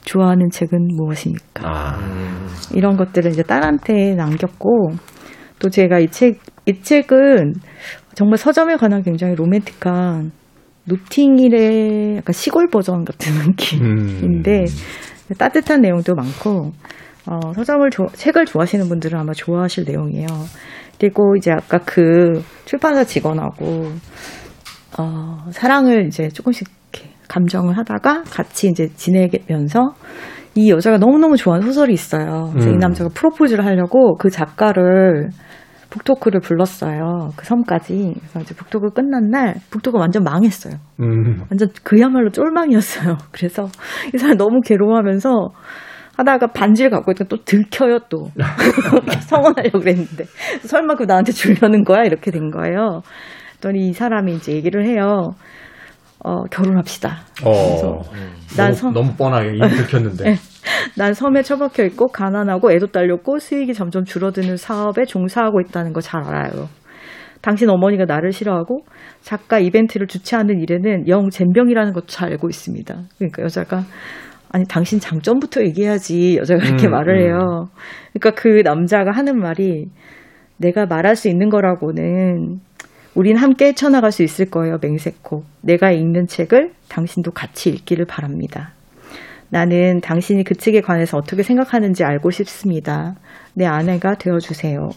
좋아하는 0.05 0.49
책은 0.49 0.87
무엇입니까? 0.95 1.63
아. 1.63 1.99
이런 2.73 2.97
것들을 2.97 3.31
이제 3.31 3.43
딸한테 3.43 4.15
남겼고 4.15 4.89
또 5.59 5.69
제가 5.69 5.99
이 5.99 6.07
책, 6.09 6.39
이 6.65 6.81
책은 6.81 7.53
정말 8.15 8.37
서점에 8.37 8.75
관한 8.77 9.03
굉장히 9.03 9.35
로맨틱한 9.35 10.31
노팅힐의 10.85 12.17
약간 12.17 12.33
시골 12.33 12.67
버전 12.69 13.05
같은 13.05 13.33
음. 13.81 13.95
느낌인데 13.95 14.65
따뜻한 15.37 15.81
내용도 15.81 16.15
많고 16.15 16.71
어, 17.27 17.53
서점을 17.53 17.87
좋아- 17.91 18.07
책을 18.13 18.45
좋아하시는 18.45 18.87
분들은 18.87 19.19
아마 19.19 19.33
좋아하실 19.33 19.83
내용이에요. 19.87 20.25
그리고 20.99 21.35
이제 21.37 21.51
아까 21.51 21.77
그 21.79 22.43
출판사 22.65 23.03
직원하고 23.03 23.91
어, 24.97 25.37
사랑을 25.51 26.07
이제 26.07 26.29
조금씩 26.29 26.67
감정을 27.29 27.77
하다가 27.77 28.23
같이 28.23 28.67
이제 28.67 28.87
지내면서 28.95 29.93
이 30.55 30.69
여자가 30.69 30.97
너무너무 30.97 31.37
좋아하는 31.37 31.65
소설이 31.67 31.93
있어요. 31.93 32.49
그래서 32.51 32.69
이 32.69 32.73
음. 32.73 32.79
남자가 32.79 33.09
프로포즈를 33.13 33.65
하려고 33.65 34.15
그 34.17 34.29
작가를 34.29 35.29
북토크를 35.89 36.41
불렀어요. 36.41 37.29
그 37.35 37.45
섬까지. 37.45 38.13
그래서 38.17 38.39
이제 38.41 38.53
북토크 38.55 38.89
끝난 38.89 39.29
날 39.29 39.55
북토크가 39.71 39.99
완전 39.99 40.23
망했어요. 40.23 40.73
음. 40.99 41.43
완전 41.49 41.69
그야말로 41.83 42.29
쫄망이었어요. 42.29 43.17
그래서 43.31 43.67
이 44.13 44.17
사람 44.17 44.37
너무 44.37 44.61
괴로워하면서 44.61 45.29
하다가 46.17 46.47
반지를 46.47 46.91
갖고 46.91 47.11
있다가 47.11 47.29
또 47.29 47.37
들켜요 47.45 47.99
또 48.09 48.29
성원하려고 49.21 49.79
그랬는데 49.79 50.25
설마 50.63 50.95
그 50.95 51.03
나한테 51.03 51.31
주려는 51.31 51.83
거야 51.83 52.03
이렇게 52.03 52.29
된 52.29 52.51
거예요. 52.51 53.01
그랬더니 53.59 53.87
이 53.87 53.93
사람이 53.93 54.33
이제 54.35 54.53
얘기를 54.53 54.85
해요. 54.85 55.31
어, 56.23 56.43
결혼합시다. 56.45 57.17
어, 57.45 58.01
난 58.57 58.71
너무, 58.71 58.73
서- 58.73 58.91
너무 58.91 59.13
뻔하게 59.15 59.51
들켰는데. 59.57 60.23
네. 60.31 60.35
난 60.97 61.13
섬에 61.13 61.41
처박혀 61.41 61.83
있고 61.85 62.07
가난하고 62.07 62.71
애도 62.71 62.87
딸렸고 62.87 63.39
수익이 63.39 63.73
점점 63.73 64.03
줄어드는 64.03 64.57
사업에 64.57 65.05
종사하고 65.05 65.61
있다는 65.61 65.93
거 65.93 66.01
잘 66.01 66.21
알아요. 66.23 66.67
당신 67.41 67.69
어머니가 67.69 68.03
나를 68.05 68.33
싫어하고 68.33 68.81
작가 69.21 69.59
이벤트를 69.59 70.07
주최하는 70.07 70.59
일에는 70.59 71.07
영 71.07 71.29
젬병이라는 71.29 71.93
것도 71.93 72.07
잘 72.07 72.31
알고 72.31 72.49
있습니다. 72.49 72.93
그러니까 73.17 73.43
여자가 73.43 73.83
아니 74.51 74.65
당신 74.67 74.99
장점부터 74.99 75.61
얘기해야지 75.63 76.35
여자가 76.37 76.65
이렇게 76.65 76.87
음, 76.87 76.91
말을 76.91 77.21
해요. 77.21 77.69
그러니까 78.13 78.41
그 78.41 78.61
남자가 78.65 79.11
하는 79.11 79.39
말이 79.39 79.85
내가 80.57 80.85
말할 80.85 81.15
수 81.15 81.29
있는 81.29 81.47
거라고는 81.49 82.59
우린 83.19 83.35
함께 83.35 83.65
헤쳐나갈 83.65 84.13
수 84.13 84.23
있을 84.23 84.45
거예요, 84.45 84.77
맹세코. 84.81 85.43
내가 85.61 85.91
읽는 85.91 86.27
책을 86.27 86.71
당신도 86.87 87.31
같이 87.31 87.69
읽기를 87.69 88.05
바랍니다. 88.05 88.71
나는 89.49 89.99
당신이 89.99 90.45
그 90.45 90.55
책에 90.55 90.79
관해서 90.79 91.17
어떻게 91.17 91.43
생각하는지 91.43 92.05
알고 92.05 92.31
싶습니다. 92.31 93.15
내 93.53 93.65
아내가 93.65 94.15
되어주세요. 94.15 94.87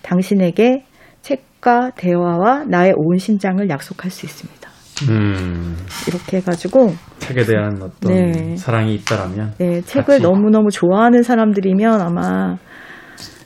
당신에게 0.00 0.86
책과 1.20 1.90
대화와 1.96 2.64
나의 2.64 2.94
온 2.96 3.18
심장을 3.18 3.68
약속할 3.68 4.10
수 4.10 4.24
있습니다. 4.24 4.66
음, 5.10 5.76
이렇게 6.08 6.38
해가지고 6.38 6.94
책에 7.18 7.44
대한 7.44 7.82
어떤 7.82 8.14
네. 8.14 8.56
사랑이 8.56 8.94
있다라면. 8.94 9.56
네, 9.58 9.82
책을 9.82 10.06
같이. 10.06 10.22
너무 10.22 10.48
너무 10.48 10.70
좋아하는 10.70 11.22
사람들이면 11.22 12.00
아마 12.00 12.56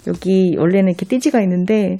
여기 0.06 0.54
원래는 0.56 0.90
이렇게 0.90 1.06
띠지가 1.06 1.40
있는데 1.40 1.96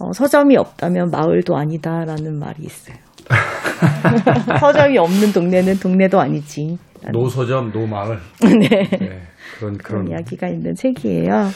어, 0.00 0.12
서점이 0.12 0.56
없다면 0.56 1.10
마을도 1.10 1.56
아니다라는 1.56 2.38
말이 2.38 2.62
있어요. 2.62 2.96
서점이 4.60 4.96
없는 4.98 5.32
동네는 5.32 5.78
동네도 5.78 6.20
아니지. 6.20 6.78
노서점, 7.12 7.70
노마을. 7.72 8.18
네. 8.42 8.68
네, 8.68 9.22
그런, 9.58 9.76
그런 9.76 9.78
그런. 9.78 10.08
이야기가 10.10 10.48
있는 10.48 10.74
책이에요. 10.74 11.48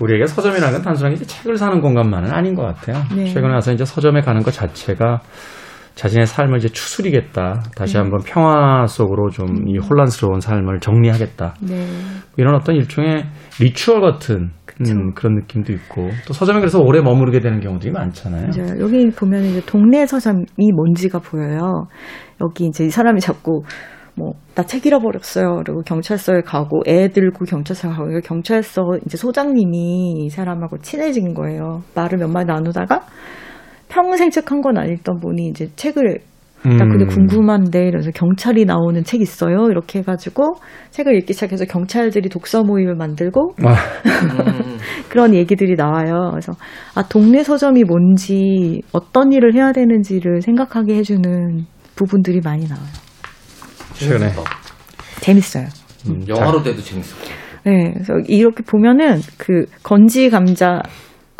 우리에게 0.00 0.26
서점이라는 0.26 0.72
건 0.72 0.82
단순하게 0.82 1.16
이제 1.16 1.24
책을 1.26 1.56
사는 1.56 1.78
공간만은 1.80 2.32
아닌 2.32 2.54
것 2.54 2.62
같아요. 2.62 3.02
네. 3.14 3.26
최근에 3.26 3.52
와서 3.52 3.70
이제 3.72 3.84
서점에 3.84 4.22
가는 4.22 4.42
것 4.42 4.52
자체가 4.52 5.20
자신의 5.94 6.24
삶을 6.26 6.56
이제 6.58 6.68
추스리겠다. 6.68 7.62
다시 7.76 7.98
음. 7.98 8.04
한번 8.04 8.20
평화 8.24 8.86
속으로 8.86 9.28
좀 9.28 9.66
이 9.66 9.76
혼란스러운 9.78 10.40
삶을 10.40 10.80
정리하겠다. 10.80 11.54
네. 11.60 11.86
이런 12.38 12.54
어떤 12.54 12.76
일종의 12.76 13.24
리추얼 13.60 14.00
같은 14.00 14.52
음, 14.80 15.12
그런 15.14 15.34
느낌도 15.34 15.72
있고 15.72 16.08
또 16.26 16.32
서점에 16.32 16.60
그래서 16.60 16.80
오래 16.80 17.00
머무르게 17.00 17.40
되는 17.40 17.60
경우들이 17.60 17.92
많잖아요. 17.92 18.48
맞아요. 18.56 18.80
여기 18.80 19.10
보면 19.10 19.44
이제 19.44 19.60
동네 19.66 20.06
서점이 20.06 20.44
뭔지가 20.74 21.18
보여요. 21.18 21.86
여기 22.40 22.66
이제 22.66 22.84
이 22.84 22.90
사람이 22.90 23.20
자꾸 23.20 23.62
뭐 24.16 24.32
나 24.54 24.64
책 24.64 24.84
잃어버렸어요. 24.84 25.62
그리고 25.64 25.80
경찰서에 25.82 26.42
가고 26.44 26.82
애 26.86 27.08
들고 27.08 27.44
경찰서에 27.46 27.92
가고 27.92 28.20
경찰서 28.20 28.82
이제 29.06 29.16
소장님이 29.16 30.24
이 30.24 30.28
사람하고 30.28 30.78
친해진 30.78 31.32
거예요. 31.34 31.82
말을 31.94 32.18
몇 32.18 32.28
마디 32.28 32.46
나누다가 32.46 33.00
평생 33.88 34.30
책 34.30 34.50
한 34.52 34.60
권 34.60 34.76
안 34.78 34.88
읽던 34.90 35.20
분이 35.20 35.48
이제 35.48 35.68
책을 35.76 36.18
나 36.62 36.84
근데 36.84 37.04
음. 37.04 37.08
궁금한데 37.08 37.90
그래서 37.90 38.10
경찰이 38.10 38.66
나오는 38.66 39.02
책 39.02 39.22
있어요. 39.22 39.68
이렇게 39.70 40.00
해가지고 40.00 40.56
책을 40.90 41.16
읽기 41.16 41.32
시작해서 41.32 41.64
경찰들이 41.64 42.28
독서 42.28 42.62
모임을 42.62 42.96
만들고 42.96 43.54
아, 43.64 43.74
음, 44.66 44.76
그런 45.08 45.34
얘기들이 45.34 45.74
나와요. 45.76 46.28
그래서 46.32 46.52
아 46.94 47.08
동네 47.08 47.42
서점이 47.42 47.84
뭔지 47.84 48.82
어떤 48.92 49.32
일을 49.32 49.54
해야 49.54 49.72
되는지를 49.72 50.42
생각하게 50.42 50.96
해주는 50.96 51.64
부분들이 51.96 52.40
많이 52.44 52.66
나와요. 52.68 52.88
최근에 53.94 54.32
재밌어요. 55.20 55.66
음, 56.08 56.24
영화로 56.28 56.62
돼도 56.62 56.82
같아요. 56.82 57.40
네, 57.64 57.92
그래서 57.92 58.14
이렇게 58.26 58.62
보면은 58.62 59.20
그 59.36 59.66
건지 59.82 60.30
감자 60.30 60.82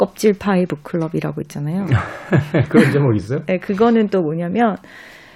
껍질 0.00 0.32
파이 0.32 0.64
북클럽이라고 0.64 1.42
있잖아요. 1.42 1.84
자, 1.84 1.98
그런 2.70 2.90
제목 2.90 3.14
있어요? 3.16 3.40
네, 3.44 3.58
그거는 3.58 4.08
또 4.08 4.22
뭐냐면 4.22 4.76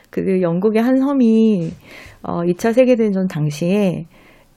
그 0.08 0.40
영국의 0.40 0.82
한 0.82 0.96
섬이 0.96 1.70
어 2.22 2.40
2차 2.44 2.72
세계대전 2.72 3.26
당시에 3.28 4.06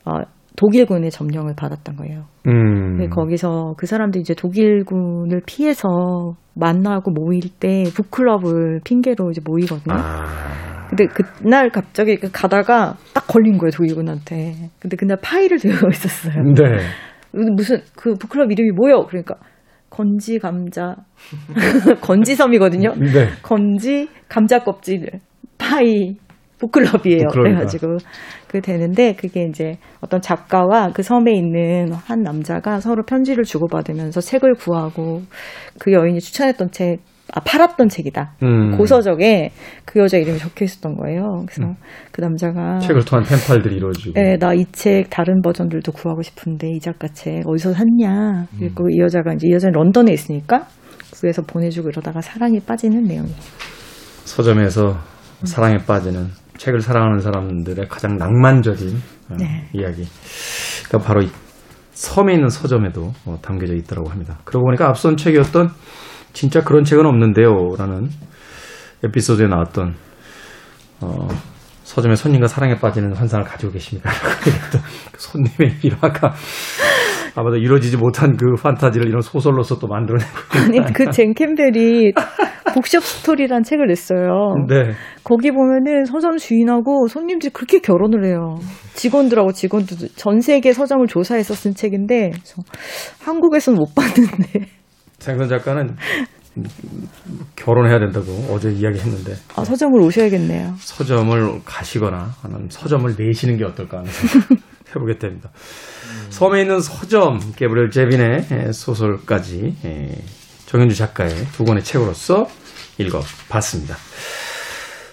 어 0.05 0.21
독일군의 0.55 1.11
점령을 1.11 1.55
받았던 1.57 1.97
거예요. 1.97 2.23
음. 2.47 2.97
근데 2.97 3.09
거기서 3.09 3.73
그 3.77 3.85
사람들이 3.85 4.21
이제 4.21 4.33
독일군을 4.33 5.41
피해서 5.45 5.87
만나고 6.55 7.11
모일 7.11 7.41
때 7.59 7.83
북클럽을 7.93 8.79
핑계로 8.85 9.29
이제 9.31 9.41
모이거든요. 9.43 9.93
아, 9.93 10.23
근데 10.89 11.05
그날 11.07 11.69
갑자기 11.69 12.15
그 12.15 12.29
가다가 12.31 12.95
딱 13.13 13.27
걸린 13.27 13.57
거예요 13.57 13.71
독일군한테. 13.71 14.69
근데 14.79 14.95
그날 14.95 15.17
파이를 15.21 15.59
들고 15.59 15.89
있었어요. 15.91 16.41
네. 16.43 17.43
무슨 17.55 17.81
그 17.97 18.13
북클럽 18.13 18.49
이름이 18.53 18.71
뭐요? 18.71 19.05
그러니까 19.07 19.35
건지 19.89 20.39
감자 20.39 20.95
건지섬이거든요. 22.01 22.93
네. 22.95 23.29
건지 23.41 24.09
감자 24.27 24.59
껍질 24.63 25.09
파이 25.57 26.17
북클럽이에요. 26.59 27.27
북클럽이다. 27.27 27.29
그래가지고 27.29 27.97
그 28.47 28.61
되는데 28.61 29.13
그게 29.13 29.45
이제 29.47 29.77
어떤 30.01 30.21
작가와 30.21 30.91
그 30.93 31.03
섬에 31.03 31.31
있는 31.33 31.91
한 31.93 32.21
남자가 32.21 32.79
서로 32.79 33.03
편지를 33.03 33.43
주고받으면서 33.43 34.21
책을 34.21 34.55
구하고 34.55 35.21
그 35.79 35.93
여인이 35.93 36.19
추천했던 36.19 36.71
책, 36.71 36.99
아 37.33 37.39
팔았던 37.41 37.89
책이다. 37.89 38.35
음. 38.43 38.77
고서적에 38.77 39.51
그 39.85 39.99
여자 39.99 40.17
이름이 40.17 40.39
적혀 40.39 40.63
있었던 40.65 40.95
거예요. 40.95 41.43
그래서 41.47 41.73
그 42.11 42.21
남자가 42.21 42.79
책을 42.79 43.03
통한 43.05 43.25
펜팔들이 43.25 43.75
이루어지고. 43.75 44.13
네, 44.13 44.37
나 44.37 44.53
이 44.53 44.65
책 44.71 45.09
다른 45.09 45.41
버전들도 45.41 45.91
구하고 45.91 46.21
싶은데 46.21 46.69
이 46.71 46.79
작가 46.79 47.07
책 47.09 47.43
어디서 47.47 47.73
샀냐? 47.73 48.47
그리고 48.57 48.89
이 48.89 48.99
여자가 48.99 49.33
이제 49.33 49.47
이 49.49 49.53
여자는 49.53 49.73
런던에 49.73 50.11
있으니까 50.13 50.67
구해서 51.11 51.41
보내주고 51.41 51.89
이러다가 51.89 52.21
사랑에 52.21 52.59
빠지는 52.65 53.03
내용이에요. 53.03 53.35
서점에서 54.25 54.97
사랑에 55.43 55.77
빠지는 55.77 56.27
책을 56.57 56.81
사랑하는 56.81 57.19
사람들의 57.19 57.87
가장 57.87 58.17
낭만적인 58.17 58.95
어, 59.29 59.35
네. 59.37 59.67
이야기. 59.73 60.03
그러니까 60.87 61.07
바로 61.07 61.21
이 61.21 61.29
섬에 61.91 62.33
있는 62.33 62.49
서점에도 62.49 63.11
어, 63.25 63.37
담겨져 63.41 63.73
있더라고 63.75 64.09
합니다. 64.09 64.39
그러고 64.43 64.65
보니까 64.65 64.87
앞선 64.89 65.17
책이었던 65.17 65.69
진짜 66.37 66.61
그런 66.61 66.83
책은 66.83 67.03
없는데요 67.03 67.49
라는 67.79 68.09
에피소드에 69.03 69.47
나왔던 69.47 69.95
어, 71.01 71.27
서점의 71.81 72.15
손님과 72.15 72.45
사랑에 72.45 72.75
빠지는 72.75 73.15
환상을 73.15 73.43
가지고 73.43 73.71
계십니까? 73.71 74.11
얘기했던 74.45 74.81
그 75.11 75.19
손님의 75.19 75.77
일화가 75.81 76.33
아마도 77.35 77.55
이루어지지 77.57 77.97
못한 77.97 78.37
그 78.37 78.53
판타지를 78.61 79.07
이런 79.07 79.21
소설로서 79.21 79.79
또 79.79 79.87
만들어내고 79.87 80.29
아니 80.63 80.93
그 80.93 81.09
젠 81.09 81.33
캠벨이 81.33 82.11
북숍 82.75 83.01
스토리란 83.03 83.63
책을 83.63 83.87
냈어요. 83.87 84.53
네. 84.67 84.91
거기 85.23 85.49
보면은 85.49 86.05
서점 86.05 86.37
주인하고 86.37 87.07
손님들이 87.07 87.51
그렇게 87.51 87.79
결혼을 87.79 88.25
해요. 88.25 88.55
직원들하고 88.93 89.53
직원들 89.53 90.09
전 90.15 90.41
세계 90.41 90.73
서점을 90.73 91.07
조사해서 91.07 91.55
쓴 91.55 91.73
책인데 91.73 92.31
한국에서는 93.23 93.79
못 93.79 93.95
봤는데 93.95 94.76
생선 95.19 95.49
작가는 95.49 95.95
결혼해야 97.55 97.99
된다고 97.99 98.31
어제 98.51 98.71
이야기했는데 98.71 99.35
아, 99.55 99.63
서점을 99.63 99.99
오셔야겠네요. 100.01 100.73
서점을 100.79 101.61
가시거나 101.65 102.31
아니면 102.43 102.67
서점을 102.69 103.13
내시는 103.17 103.57
게 103.57 103.65
어떨까 103.65 103.99
하는 103.99 104.09
생각 104.11 104.49
해보겠답니다. 104.95 105.49
섬에 106.29 106.61
있는 106.61 106.79
서점 106.79 107.39
게브리엘 107.55 107.89
제빈의 107.91 108.73
소설까지 108.73 109.75
예, 109.85 110.15
정현주 110.65 110.95
작가의 110.95 111.29
두 111.53 111.63
권의 111.65 111.83
책으로서 111.83 112.47
읽어봤습니다. 112.97 113.95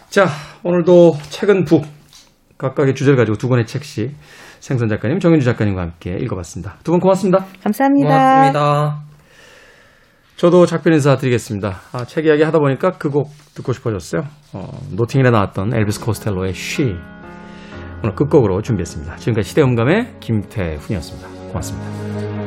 자 0.08 0.28
오늘도 0.62 1.18
책은 1.28 1.64
북 1.64 1.84
각각의 2.56 2.94
주제를 2.94 3.16
가지고 3.18 3.36
두 3.36 3.48
권의 3.48 3.66
책씩 3.66 4.14
생선 4.60 4.88
작가님, 4.88 5.18
정현주 5.18 5.44
작가님과 5.44 5.82
함께 5.82 6.16
읽어봤습니다. 6.20 6.76
두 6.84 6.92
분 6.92 7.00
고맙습니다. 7.00 7.44
감사합니다. 7.62 8.08
고맙습니다. 8.08 9.13
저도 10.36 10.66
작별 10.66 10.92
인사 10.92 11.16
드리겠습니다. 11.16 11.80
아, 11.92 12.04
책 12.04 12.26
이야기 12.26 12.42
하다 12.42 12.58
보니까 12.58 12.92
그 12.92 13.10
곡 13.10 13.30
듣고 13.54 13.72
싶어졌어요. 13.72 14.22
어, 14.52 14.68
노팅힐에 14.96 15.30
나왔던 15.30 15.72
엘비스 15.74 16.00
코스텔로의 16.04 16.50
She. 16.50 16.90
오늘 18.02 18.14
끝곡으로 18.16 18.60
준비했습니다. 18.62 19.16
지금까지 19.16 19.48
시대음감의 19.48 20.16
김태훈이었습니다. 20.20 21.28
고맙습니다. 21.48 22.43